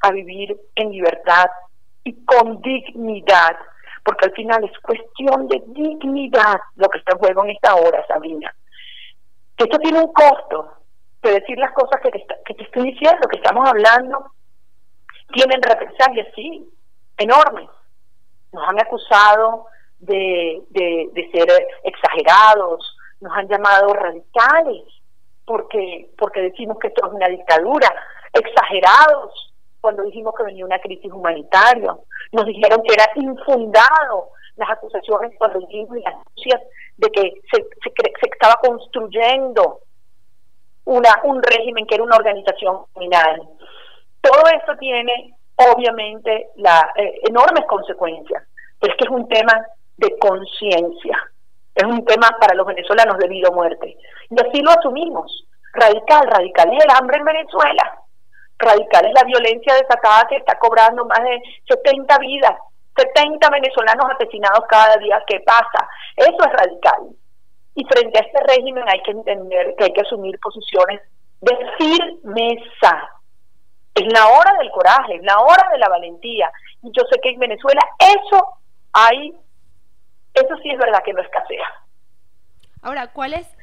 a 0.01 0.11
vivir 0.11 0.57
en 0.75 0.91
libertad 0.91 1.47
y 2.05 2.23
con 2.23 2.61
dignidad 2.61 3.57
porque 4.07 4.27
al 4.27 4.31
final 4.31 4.63
es 4.63 4.79
cuestión 4.79 5.49
de 5.49 5.61
dignidad 5.67 6.61
lo 6.77 6.87
que 6.87 6.99
está 6.99 7.11
en 7.11 7.19
juego 7.19 7.43
en 7.43 7.49
esta 7.49 7.75
hora, 7.75 8.07
Sabrina. 8.07 8.55
Que 9.57 9.65
esto 9.65 9.77
tiene 9.79 9.99
un 9.99 10.13
costo, 10.13 10.77
de 11.23 11.33
decir 11.33 11.57
las 11.57 11.73
cosas 11.73 11.99
que 11.99 12.11
te, 12.11 12.25
que 12.45 12.63
estoy 12.63 12.93
diciendo, 12.93 13.27
que 13.27 13.35
estamos 13.35 13.67
hablando, 13.67 14.31
tienen 15.33 15.61
represalias, 15.61 16.25
sí, 16.33 16.69
enormes. 17.17 17.67
Nos 18.53 18.69
han 18.69 18.79
acusado 18.79 19.65
de, 19.99 20.63
de 20.69 21.29
ser 21.33 21.49
exagerados, 21.83 22.97
nos 23.19 23.33
han 23.33 23.49
llamado 23.49 23.93
radicales, 23.93 24.85
porque, 25.43 26.11
porque 26.17 26.43
decimos 26.43 26.77
que 26.79 26.87
esto 26.87 27.07
es 27.07 27.11
una 27.11 27.27
dictadura, 27.27 27.93
exagerados, 28.31 29.46
cuando 29.81 30.03
dijimos 30.03 30.33
que 30.35 30.43
venía 30.43 30.65
una 30.65 30.79
crisis 30.79 31.11
humanitaria. 31.11 31.95
Nos 32.31 32.45
dijeron 32.45 32.81
que 32.83 32.93
era 32.93 33.05
infundado 33.15 34.29
las 34.55 34.69
acusaciones 34.69 35.33
cuando 35.37 35.59
dijimos 35.59 35.97
las 35.97 36.13
anuncias 36.13 36.61
de 36.97 37.09
que 37.11 37.33
se, 37.51 37.61
se, 37.61 38.29
estaba 38.31 38.55
construyendo 38.61 39.79
una, 40.85 41.09
un 41.23 41.41
régimen 41.43 41.85
que 41.85 41.95
era 41.95 42.03
una 42.03 42.15
organización 42.15 42.85
criminal. 42.93 43.47
Todo 44.21 44.41
esto 44.53 44.75
tiene 44.77 45.35
obviamente 45.55 46.49
la, 46.55 46.91
eh, 46.95 47.19
enormes 47.27 47.65
consecuencias, 47.67 48.43
es 48.81 48.89
que 48.95 49.05
es 49.05 49.09
un 49.09 49.27
tema 49.27 49.65
de 49.97 50.17
conciencia, 50.19 51.17
es 51.75 51.83
un 51.83 52.05
tema 52.05 52.29
para 52.39 52.55
los 52.55 52.65
venezolanos 52.65 53.17
de 53.17 53.27
vida 53.27 53.49
o 53.49 53.53
muerte. 53.53 53.97
Y 54.29 54.35
así 54.39 54.61
lo 54.61 54.71
asumimos. 54.71 55.45
Radical, 55.73 56.27
radical 56.27 56.73
es 56.73 56.83
el 56.83 56.91
hambre 56.91 57.17
en 57.17 57.25
Venezuela 57.25 58.06
radical 58.59 59.05
es 59.05 59.13
la 59.13 59.23
violencia 59.23 59.75
desatada 59.75 60.27
que 60.27 60.37
está 60.37 60.57
cobrando 60.59 61.05
más 61.05 61.19
de 61.19 61.41
70 61.67 62.17
vidas, 62.19 62.53
70 62.95 63.49
venezolanos 63.49 64.05
asesinados 64.15 64.65
cada 64.67 64.97
día. 64.97 65.21
¿Qué 65.27 65.39
pasa? 65.41 65.87
Eso 66.15 66.37
es 66.39 66.53
radical. 66.53 67.15
Y 67.75 67.85
frente 67.85 68.19
a 68.19 68.25
este 68.25 68.39
régimen 68.47 68.83
hay 68.87 69.01
que 69.03 69.11
entender 69.11 69.75
que 69.77 69.83
hay 69.85 69.93
que 69.93 70.01
asumir 70.01 70.39
posiciones 70.39 71.01
de 71.41 71.55
firmeza. 71.77 73.09
Es 73.93 74.05
la 74.13 74.27
hora 74.27 74.53
del 74.59 74.71
coraje, 74.71 75.15
es 75.15 75.23
la 75.23 75.39
hora 75.39 75.69
de 75.71 75.77
la 75.77 75.89
valentía. 75.89 76.51
Y 76.81 76.91
yo 76.91 77.03
sé 77.11 77.19
que 77.21 77.29
en 77.29 77.39
Venezuela 77.39 77.81
eso 77.99 78.57
hay, 78.93 79.35
eso 80.33 80.57
sí 80.61 80.69
es 80.71 80.77
verdad 80.77 81.03
que 81.03 81.13
no 81.13 81.21
escasea. 81.21 81.65
Ahora, 82.81 83.11
¿cuál 83.11 83.33
es 83.33 83.56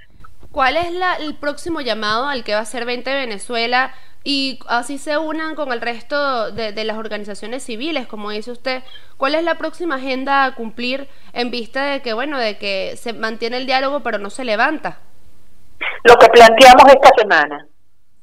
¿Cuál 0.55 0.77
es 0.77 0.93
la, 0.93 1.17
el 1.17 1.35
próximo 1.35 1.81
llamado 1.81 2.29
al 2.29 2.45
que 2.45 2.55
va 2.55 2.61
a 2.61 2.65
ser 2.65 2.85
20 2.85 3.13
Venezuela 3.13 3.93
y 4.23 4.61
así 4.69 4.99
se 4.99 5.19
unan 5.19 5.57
con 5.57 5.73
el 5.73 5.81
resto 5.81 6.53
de, 6.53 6.85
las 6.85 6.97
organizaciones 6.97 7.65
civiles, 7.65 8.07
como 8.07 8.31
dice 8.31 8.53
usted? 8.53 8.85
¿Cuál 9.17 9.35
es 9.35 9.43
la 9.43 9.57
próxima 9.57 9.97
agenda 9.97 10.45
a 10.45 10.55
cumplir 10.55 11.09
en 11.33 11.51
vista 11.51 11.85
de 11.87 12.03
que, 12.03 12.13
bueno, 12.13 12.39
de 12.39 12.57
que 12.57 12.97
se 12.97 13.13
mantiene 13.13 13.57
el 13.57 13.67
diálogo 13.67 14.05
pero 14.05 14.19
no 14.19 14.31
se 14.31 14.45
levanta? 14.45 14.99
Lo 16.05 16.15
que 16.15 16.29
planteamos 16.29 16.85
esta 16.87 17.11
semana, 17.17 17.67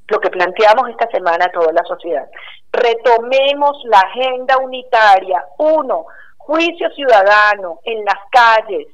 lo 0.07 0.19
que 0.21 0.29
planteamos 0.29 0.89
esta 0.89 1.09
semana 1.11 1.47
a 1.47 1.51
toda 1.51 1.73
la 1.73 1.83
sociedad. 1.83 2.29
Retomemos 2.71 3.75
la 3.89 3.99
agenda 3.99 4.57
unitaria. 4.57 5.43
Uno, 5.57 6.05
juicio 6.37 6.89
ciudadano 6.91 7.81
en 7.83 8.05
las 8.05 8.19
calles 8.31 8.87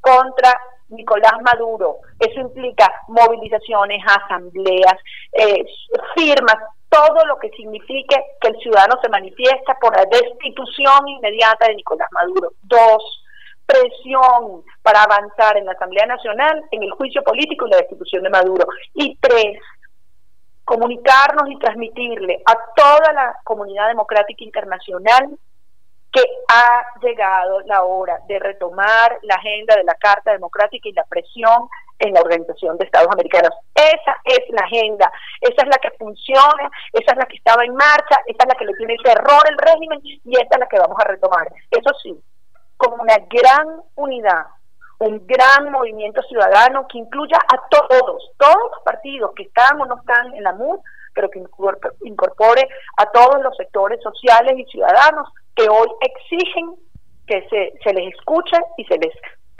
contra 0.00 0.58
Nicolás 0.88 1.34
Maduro. 1.42 1.98
Eso 2.18 2.40
implica 2.40 2.90
movilizaciones, 3.08 4.02
asambleas, 4.06 4.94
eh, 5.32 5.64
firmas, 6.14 6.56
todo 6.88 7.24
lo 7.26 7.38
que 7.38 7.50
signifique 7.50 8.16
que 8.40 8.48
el 8.48 8.58
ciudadano 8.58 8.98
se 9.02 9.08
manifiesta 9.08 9.76
por 9.80 9.96
la 9.96 10.04
destitución 10.04 11.08
inmediata 11.08 11.66
de 11.66 11.76
Nicolás 11.76 12.08
Maduro. 12.12 12.52
Dos, 12.62 13.22
presión 13.66 14.62
para 14.82 15.02
avanzar 15.02 15.56
en 15.56 15.66
la 15.66 15.72
Asamblea 15.72 16.06
Nacional 16.06 16.62
en 16.70 16.82
el 16.84 16.90
juicio 16.92 17.22
político 17.22 17.66
y 17.66 17.70
la 17.70 17.78
destitución 17.78 18.22
de 18.22 18.30
Maduro. 18.30 18.66
Y 18.94 19.16
tres, 19.20 19.58
comunicarnos 20.64 21.50
y 21.50 21.58
transmitirle 21.58 22.42
a 22.46 22.56
toda 22.74 23.12
la 23.12 23.36
comunidad 23.44 23.88
democrática 23.88 24.44
internacional 24.44 25.36
que 26.16 26.22
ha 26.48 26.82
llegado 27.02 27.60
la 27.66 27.82
hora 27.82 28.18
de 28.26 28.38
retomar 28.38 29.18
la 29.20 29.34
agenda 29.34 29.76
de 29.76 29.84
la 29.84 29.94
Carta 29.96 30.32
Democrática 30.32 30.88
y 30.88 30.94
la 30.94 31.04
presión 31.04 31.68
en 31.98 32.14
la 32.14 32.22
Organización 32.22 32.78
de 32.78 32.86
Estados 32.86 33.12
Americanos. 33.12 33.50
Esa 33.74 34.16
es 34.24 34.40
la 34.48 34.62
agenda, 34.64 35.12
esa 35.42 35.62
es 35.62 35.68
la 35.68 35.76
que 35.76 35.90
funciona, 35.98 36.70
esa 36.94 37.12
es 37.12 37.18
la 37.18 37.26
que 37.26 37.36
estaba 37.36 37.66
en 37.66 37.74
marcha, 37.74 38.16
esa 38.24 38.44
es 38.44 38.48
la 38.48 38.54
que 38.54 38.64
le 38.64 38.72
tiene 38.74 38.96
terror 39.04 39.42
el 39.46 39.58
régimen 39.58 40.00
y 40.02 40.40
esta 40.40 40.56
es 40.56 40.60
la 40.60 40.68
que 40.68 40.78
vamos 40.78 40.96
a 40.98 41.04
retomar. 41.06 41.48
Eso 41.70 41.94
sí, 42.02 42.18
con 42.78 42.98
una 42.98 43.18
gran 43.28 43.82
unidad, 43.96 44.46
un 45.00 45.26
gran 45.26 45.70
movimiento 45.70 46.22
ciudadano 46.22 46.88
que 46.88 46.96
incluya 46.96 47.36
a 47.36 47.60
todos, 47.68 48.32
todos 48.38 48.70
los 48.72 48.82
partidos 48.86 49.32
que 49.36 49.42
están 49.42 49.78
o 49.82 49.84
no 49.84 49.98
están 49.98 50.32
en 50.34 50.44
la 50.44 50.54
MUD, 50.54 50.78
pero 51.12 51.28
que 51.28 51.42
incorpore 52.04 52.68
a 52.96 53.06
todos 53.10 53.42
los 53.42 53.54
sectores 53.56 54.00
sociales 54.02 54.54
y 54.56 54.64
ciudadanos 54.64 55.28
que 55.56 55.68
hoy 55.68 55.88
exigen 56.00 56.76
que 57.26 57.40
se, 57.48 57.72
se 57.82 57.92
les 57.92 58.14
escuche 58.14 58.56
y 58.76 58.84
se 58.84 58.98
les 58.98 59.12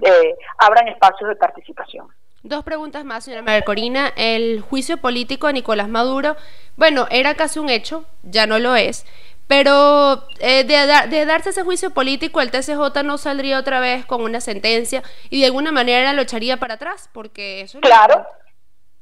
eh, 0.05 0.37
abran 0.59 0.89
espacios 0.89 1.29
de 1.29 1.37
participación. 1.37 2.07
Dos 2.43 2.63
preguntas 2.63 3.05
más, 3.05 3.25
señora 3.25 3.43
María 3.43 3.63
Corina. 3.63 4.13
El 4.17 4.61
juicio 4.61 4.99
político 4.99 5.49
a 5.49 5.53
Nicolás 5.53 5.89
Maduro, 5.89 6.37
bueno, 6.77 7.07
era 7.11 7.35
casi 7.35 7.59
un 7.59 7.71
hecho, 7.71 8.05
ya 8.23 8.47
no 8.47 8.61
lo 8.61 8.77
es, 8.77 9.05
pero 9.49 10.23
eh, 10.39 10.65
de, 10.65 11.09
de, 11.09 11.25
darse 11.25 11.51
ese 11.51 11.65
juicio 11.65 11.91
político, 11.91 12.41
el 12.41 12.51
TCJ 12.51 13.03
no 13.05 13.19
saldría 13.19 13.59
otra 13.59 13.81
vez 13.81 14.07
con 14.07 14.23
una 14.23 14.41
sentencia 14.41 15.03
y 15.31 15.41
de 15.41 15.47
alguna 15.47 15.73
manera 15.73 16.13
lo 16.13 16.23
echaría 16.23 16.59
para 16.59 16.75
atrás, 16.75 17.11
porque 17.13 17.63
eso... 17.63 17.81
Claro, 17.81 18.25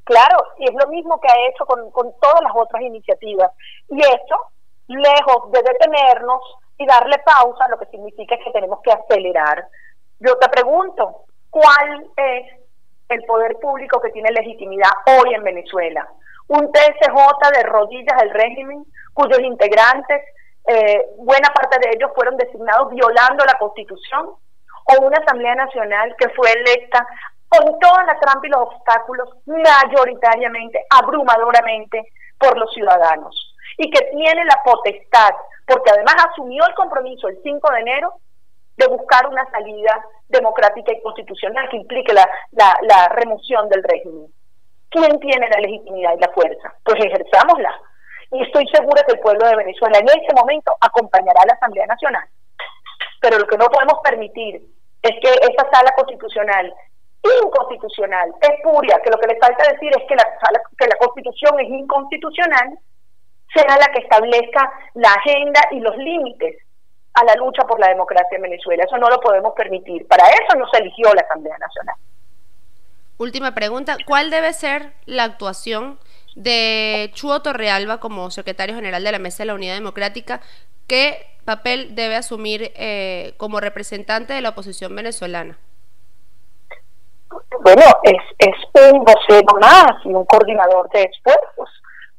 claro, 0.05 0.37
y 0.59 0.65
es 0.65 0.75
lo 0.79 0.87
mismo 0.87 1.19
que 1.19 1.27
ha 1.27 1.47
hecho 1.49 1.65
con, 1.65 1.91
con 1.91 2.13
todas 2.19 2.41
las 2.41 2.53
otras 2.55 2.81
iniciativas. 2.81 3.51
Y 3.89 3.99
esto, 3.99 4.37
lejos 4.87 5.51
de 5.51 5.61
detenernos, 5.61 6.41
y 6.77 6.85
darle 6.85 7.17
pausa, 7.19 7.67
lo 7.69 7.79
que 7.79 7.85
significa 7.87 8.37
que 8.37 8.51
tenemos 8.51 8.79
que 8.81 8.91
acelerar. 8.91 9.67
Yo 10.19 10.37
te 10.37 10.49
pregunto, 10.49 11.25
¿cuál 11.49 12.07
es 12.17 12.53
el 13.09 13.23
poder 13.23 13.57
público 13.57 14.01
que 14.01 14.11
tiene 14.11 14.31
legitimidad 14.31 14.91
hoy 15.07 15.33
en 15.33 15.43
Venezuela? 15.43 16.07
Un 16.47 16.71
TSJ 16.71 17.57
de 17.57 17.63
rodillas 17.63 18.17
del 18.19 18.31
régimen, 18.31 18.85
cuyos 19.13 19.39
integrantes, 19.39 20.21
eh, 20.67 21.01
buena 21.17 21.49
parte 21.49 21.77
de 21.79 21.95
ellos 21.95 22.11
fueron 22.15 22.37
designados 22.37 22.91
violando 22.91 23.45
la 23.45 23.57
Constitución, 23.57 24.35
o 24.85 25.01
una 25.01 25.17
Asamblea 25.17 25.55
Nacional 25.55 26.15
que 26.17 26.29
fue 26.29 26.51
electa 26.51 27.05
con 27.49 27.79
toda 27.79 28.03
la 28.05 28.19
trampa 28.19 28.45
y 28.45 28.49
los 28.49 28.61
obstáculos, 28.61 29.29
mayoritariamente, 29.45 30.85
abrumadoramente, 30.89 32.03
por 32.37 32.57
los 32.57 32.71
ciudadanos, 32.73 33.55
y 33.77 33.89
que 33.89 34.01
tiene 34.11 34.45
la 34.45 34.61
potestad 34.63 35.31
porque 35.65 35.91
además 35.91 36.15
asumió 36.31 36.65
el 36.65 36.75
compromiso 36.75 37.27
el 37.27 37.39
5 37.41 37.71
de 37.71 37.79
enero 37.79 38.13
de 38.77 38.87
buscar 38.87 39.27
una 39.27 39.49
salida 39.51 40.05
democrática 40.27 40.91
y 40.91 41.01
constitucional 41.01 41.69
que 41.69 41.77
implique 41.77 42.13
la, 42.13 43.07
remoción 43.09 43.69
del 43.69 43.83
régimen. 43.83 44.27
¿Quién 44.89 45.19
tiene 45.19 45.49
la 45.49 45.59
legitimidad 45.59 46.15
y 46.15 46.21
la 46.21 46.31
fuerza? 46.33 46.73
Pues 46.83 47.03
ejerzámosla. 47.03 47.73
Y 48.31 48.43
estoy 48.43 48.67
segura 48.67 49.03
que 49.03 49.13
el 49.13 49.19
pueblo 49.19 49.47
de 49.47 49.55
Venezuela 49.55 49.97
en 49.97 50.09
ese 50.09 50.33
momento 50.35 50.75
acompañará 50.81 51.41
a 51.41 51.47
la 51.47 51.53
Asamblea 51.53 51.85
Nacional. 51.85 52.27
Pero 53.21 53.39
lo 53.39 53.47
que 53.47 53.57
no 53.57 53.67
podemos 53.67 53.99
permitir 54.03 54.61
es 55.01 55.11
que 55.21 55.29
esa 55.29 55.69
sala 55.71 55.93
constitucional 55.95 56.73
inconstitucional, 57.43 58.33
espuria, 58.41 58.99
que 59.03 59.09
lo 59.09 59.17
que 59.17 59.27
le 59.27 59.39
falta 59.39 59.71
decir 59.71 59.91
es 59.97 60.07
que 60.07 60.15
la, 60.15 60.25
que 60.77 60.87
la 60.87 60.95
constitución 60.97 61.59
es 61.59 61.69
inconstitucional, 61.69 62.77
sea 63.55 63.77
la 63.77 63.87
que 63.93 63.99
establezca 63.99 64.71
la 64.95 65.09
agenda 65.13 65.61
y 65.71 65.79
los 65.79 65.95
límites 65.97 66.57
a 67.13 67.23
la 67.23 67.35
lucha 67.35 67.63
por 67.63 67.79
la 67.79 67.87
democracia 67.87 68.35
en 68.35 68.41
Venezuela. 68.41 68.83
Eso 68.83 68.97
no 68.97 69.09
lo 69.09 69.19
podemos 69.19 69.53
permitir. 69.53 70.05
Para 70.07 70.25
eso 70.27 70.57
no 70.57 70.67
se 70.69 70.79
eligió 70.79 71.13
la 71.13 71.21
Asamblea 71.21 71.57
Nacional. 71.57 71.95
Última 73.17 73.55
pregunta, 73.55 73.95
¿cuál 74.05 74.29
debe 74.29 74.51
ser 74.51 74.91
la 75.05 75.23
actuación 75.23 75.97
de 76.35 77.09
Chuo 77.13 77.41
Torrealba 77.41 78.01
como 78.01 78.29
secretario 78.29 78.75
general 78.75 79.03
de 79.03 79.11
la 79.13 79.19
Mesa 79.19 79.43
de 79.43 79.47
la 79.47 79.53
Unidad 79.53 79.75
Democrática? 79.75 80.41
¿Qué 80.87 81.25
papel 81.45 81.95
debe 81.95 82.17
asumir 82.17 82.73
eh, 82.75 83.33
como 83.37 83.61
representante 83.61 84.33
de 84.33 84.41
la 84.41 84.49
oposición 84.49 84.93
venezolana? 84.93 85.57
Bueno, 87.61 87.81
es, 88.03 88.21
es 88.39 88.91
un 88.91 89.05
vocero 89.05 89.57
más 89.61 89.93
y 90.03 90.09
un 90.09 90.25
coordinador 90.25 90.89
de 90.89 91.03
esfuerzos 91.03 91.69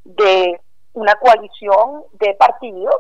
de 0.04 0.60
una 0.96 1.14
coalición 1.16 2.04
de 2.14 2.34
partidos 2.34 2.96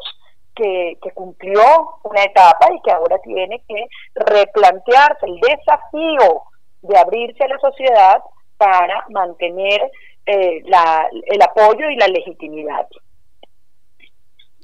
que, 0.54 0.98
cumplió 1.14 1.62
una 2.04 2.22
etapa 2.22 2.68
y 2.74 2.80
que 2.82 2.90
ahora 2.90 3.18
tiene 3.18 3.62
que 3.66 3.86
replantearse 4.14 5.26
el 5.26 5.40
desafío 5.40 6.42
de 6.82 6.98
abrirse 6.98 7.44
a 7.44 7.48
la 7.48 7.58
sociedad 7.58 8.22
para 8.56 9.04
mantener 9.10 9.80
eh, 10.26 10.62
el 10.62 11.42
apoyo 11.42 11.88
y 11.90 11.96
la 11.96 12.08
legitimidad. 12.08 12.86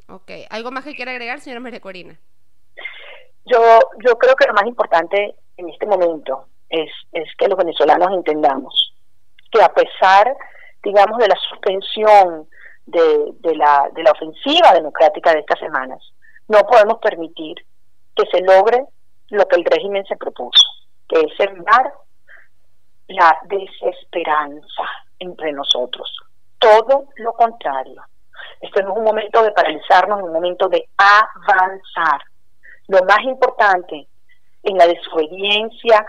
Ok, 0.08 0.30
¿algo 0.50 0.70
más 0.70 0.84
que 0.84 0.94
quiera 0.94 1.12
agregar, 1.12 1.40
señora 1.40 1.60
María 1.60 1.80
Corina? 1.80 2.18
Yo, 3.46 3.60
yo 4.04 4.18
creo 4.18 4.36
que 4.36 4.46
lo 4.46 4.54
más 4.54 4.66
importante 4.66 5.34
en 5.56 5.68
este 5.70 5.86
momento 5.86 6.46
es, 6.68 6.90
es 7.12 7.28
que 7.36 7.48
los 7.48 7.56
venezolanos 7.56 8.12
entendamos 8.12 8.94
que 9.50 9.62
a 9.62 9.72
pesar, 9.72 10.34
digamos, 10.82 11.18
de 11.18 11.28
la 11.28 11.36
suspensión 11.36 12.48
de, 12.86 13.32
de, 13.40 13.56
la, 13.56 13.88
de 13.94 14.02
la 14.02 14.12
ofensiva 14.12 14.72
democrática 14.74 15.32
de 15.32 15.40
estas 15.40 15.58
semanas. 15.58 16.00
No 16.48 16.60
podemos 16.60 16.98
permitir 16.98 17.56
que 18.14 18.26
se 18.30 18.42
logre 18.42 18.84
lo 19.30 19.46
que 19.46 19.56
el 19.56 19.64
régimen 19.64 20.04
se 20.06 20.16
propuso, 20.16 20.64
que 21.08 21.20
es 21.20 21.36
sembrar 21.36 21.92
la 23.08 23.38
desesperanza 23.44 24.84
entre 25.18 25.52
nosotros. 25.52 26.10
Todo 26.58 27.06
lo 27.16 27.32
contrario. 27.34 28.02
Esto 28.60 28.82
no 28.82 28.92
es 28.92 28.98
un 28.98 29.04
momento 29.04 29.42
de 29.42 29.52
paralizarnos, 29.52 30.18
es 30.18 30.24
un 30.24 30.32
momento 30.32 30.68
de 30.68 30.88
avanzar. 30.96 32.20
Lo 32.88 33.02
más 33.04 33.22
importante 33.24 34.06
en 34.62 34.76
la 34.76 34.86
desobediencia 34.86 36.04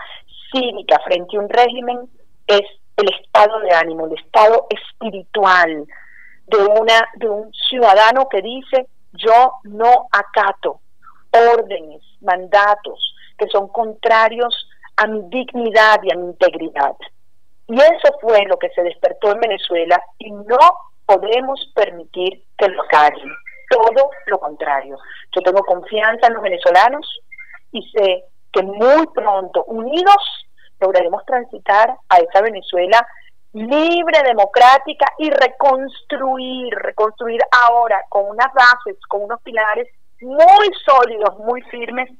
cívica 0.52 1.00
frente 1.04 1.36
a 1.36 1.40
un 1.40 1.48
régimen 1.48 2.08
es 2.46 2.62
el 2.96 3.08
estado 3.12 3.58
de 3.60 3.72
ánimo, 3.72 4.06
el 4.06 4.14
estado 4.14 4.66
espiritual, 4.70 5.86
de, 6.46 6.58
una, 6.58 7.08
de 7.16 7.28
un 7.28 7.52
ciudadano 7.52 8.28
que 8.28 8.42
dice 8.42 8.86
yo 9.12 9.54
no 9.64 10.08
acato 10.10 10.80
órdenes, 11.30 12.02
mandatos 12.20 13.14
que 13.38 13.46
son 13.48 13.68
contrarios 13.68 14.68
a 14.96 15.06
mi 15.06 15.22
dignidad 15.28 16.00
y 16.02 16.12
a 16.12 16.16
mi 16.16 16.26
integridad. 16.26 16.94
Y 17.66 17.74
eso 17.74 18.16
fue 18.20 18.44
lo 18.46 18.58
que 18.58 18.68
se 18.70 18.82
despertó 18.82 19.32
en 19.32 19.40
Venezuela 19.40 20.00
y 20.18 20.30
no 20.30 20.58
podemos 21.06 21.72
permitir 21.74 22.44
que 22.56 22.68
lo 22.68 22.84
caguen. 22.84 23.30
Todo 23.70 24.10
lo 24.26 24.38
contrario. 24.38 24.98
Yo 25.34 25.42
tengo 25.42 25.62
confianza 25.62 26.26
en 26.26 26.34
los 26.34 26.42
venezolanos 26.42 27.20
y 27.72 27.82
sé 27.90 28.24
que 28.52 28.62
muy 28.62 29.06
pronto, 29.14 29.64
unidos, 29.64 30.46
lograremos 30.80 31.24
transitar 31.24 31.96
a 32.08 32.18
esa 32.18 32.40
Venezuela 32.42 33.04
libre, 33.54 34.22
democrática 34.24 35.06
y 35.18 35.30
reconstruir, 35.30 36.74
reconstruir 36.74 37.40
ahora 37.52 38.04
con 38.08 38.28
unas 38.28 38.52
bases, 38.52 38.98
con 39.08 39.22
unos 39.22 39.40
pilares 39.42 39.88
muy 40.20 40.70
sólidos, 40.84 41.38
muy 41.38 41.62
firmes, 41.62 42.10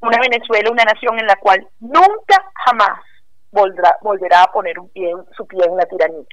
una 0.00 0.18
Venezuela, 0.18 0.70
una 0.70 0.84
nación 0.84 1.18
en 1.18 1.26
la 1.26 1.36
cual 1.36 1.66
nunca, 1.78 2.50
jamás 2.66 3.00
volverá, 3.52 3.96
volverá 4.02 4.42
a 4.42 4.52
poner 4.52 4.78
un 4.78 4.88
pie, 4.90 5.12
su 5.36 5.46
pie 5.46 5.64
en 5.64 5.76
la 5.76 5.86
tiranía. 5.86 6.26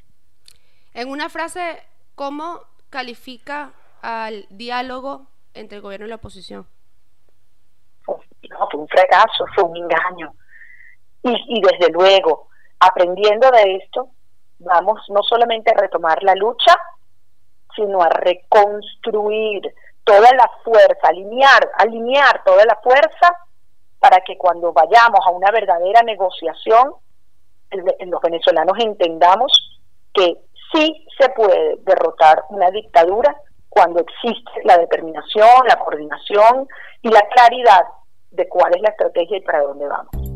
En 0.95 1.09
una 1.09 1.29
frase, 1.29 1.83
¿cómo 2.15 2.61
califica 2.89 3.71
al 4.01 4.47
diálogo 4.49 5.27
entre 5.53 5.77
el 5.77 5.81
gobierno 5.83 6.07
y 6.07 6.09
la 6.09 6.15
oposición? 6.15 6.67
No, 8.07 8.67
fue 8.69 8.79
un 8.79 8.87
fracaso, 8.87 9.45
fue 9.55 9.63
un 9.63 9.77
engaño. 9.77 10.33
Y, 11.21 11.57
y 11.57 11.61
desde 11.61 11.91
luego, 11.91 12.49
aprendiendo 12.79 13.49
de 13.51 13.75
esto, 13.77 14.09
vamos 14.63 15.01
no 15.09 15.21
solamente 15.23 15.71
a 15.71 15.79
retomar 15.79 16.21
la 16.23 16.35
lucha, 16.35 16.75
sino 17.75 18.01
a 18.01 18.09
reconstruir 18.09 19.73
toda 20.03 20.31
la 20.33 20.49
fuerza, 20.63 21.07
alinear, 21.07 21.71
alinear 21.77 22.43
toda 22.43 22.65
la 22.65 22.75
fuerza 22.83 23.37
para 23.99 24.19
que 24.21 24.37
cuando 24.37 24.73
vayamos 24.73 25.19
a 25.25 25.31
una 25.31 25.49
verdadera 25.51 26.01
negociación, 26.01 26.95
los 27.71 28.21
venezolanos 28.21 28.77
entendamos 28.79 29.81
que 30.13 30.37
sí 30.71 31.07
se 31.17 31.29
puede 31.29 31.77
derrotar 31.77 32.43
una 32.49 32.69
dictadura 32.69 33.35
cuando 33.69 34.01
existe 34.01 34.51
la 34.65 34.77
determinación, 34.77 35.65
la 35.67 35.77
coordinación 35.77 36.67
y 37.01 37.09
la 37.09 37.21
claridad 37.29 37.85
de 38.29 38.47
cuál 38.47 38.75
es 38.75 38.81
la 38.81 38.89
estrategia 38.89 39.37
y 39.37 39.41
para 39.41 39.61
dónde 39.61 39.87
vamos. 39.87 40.32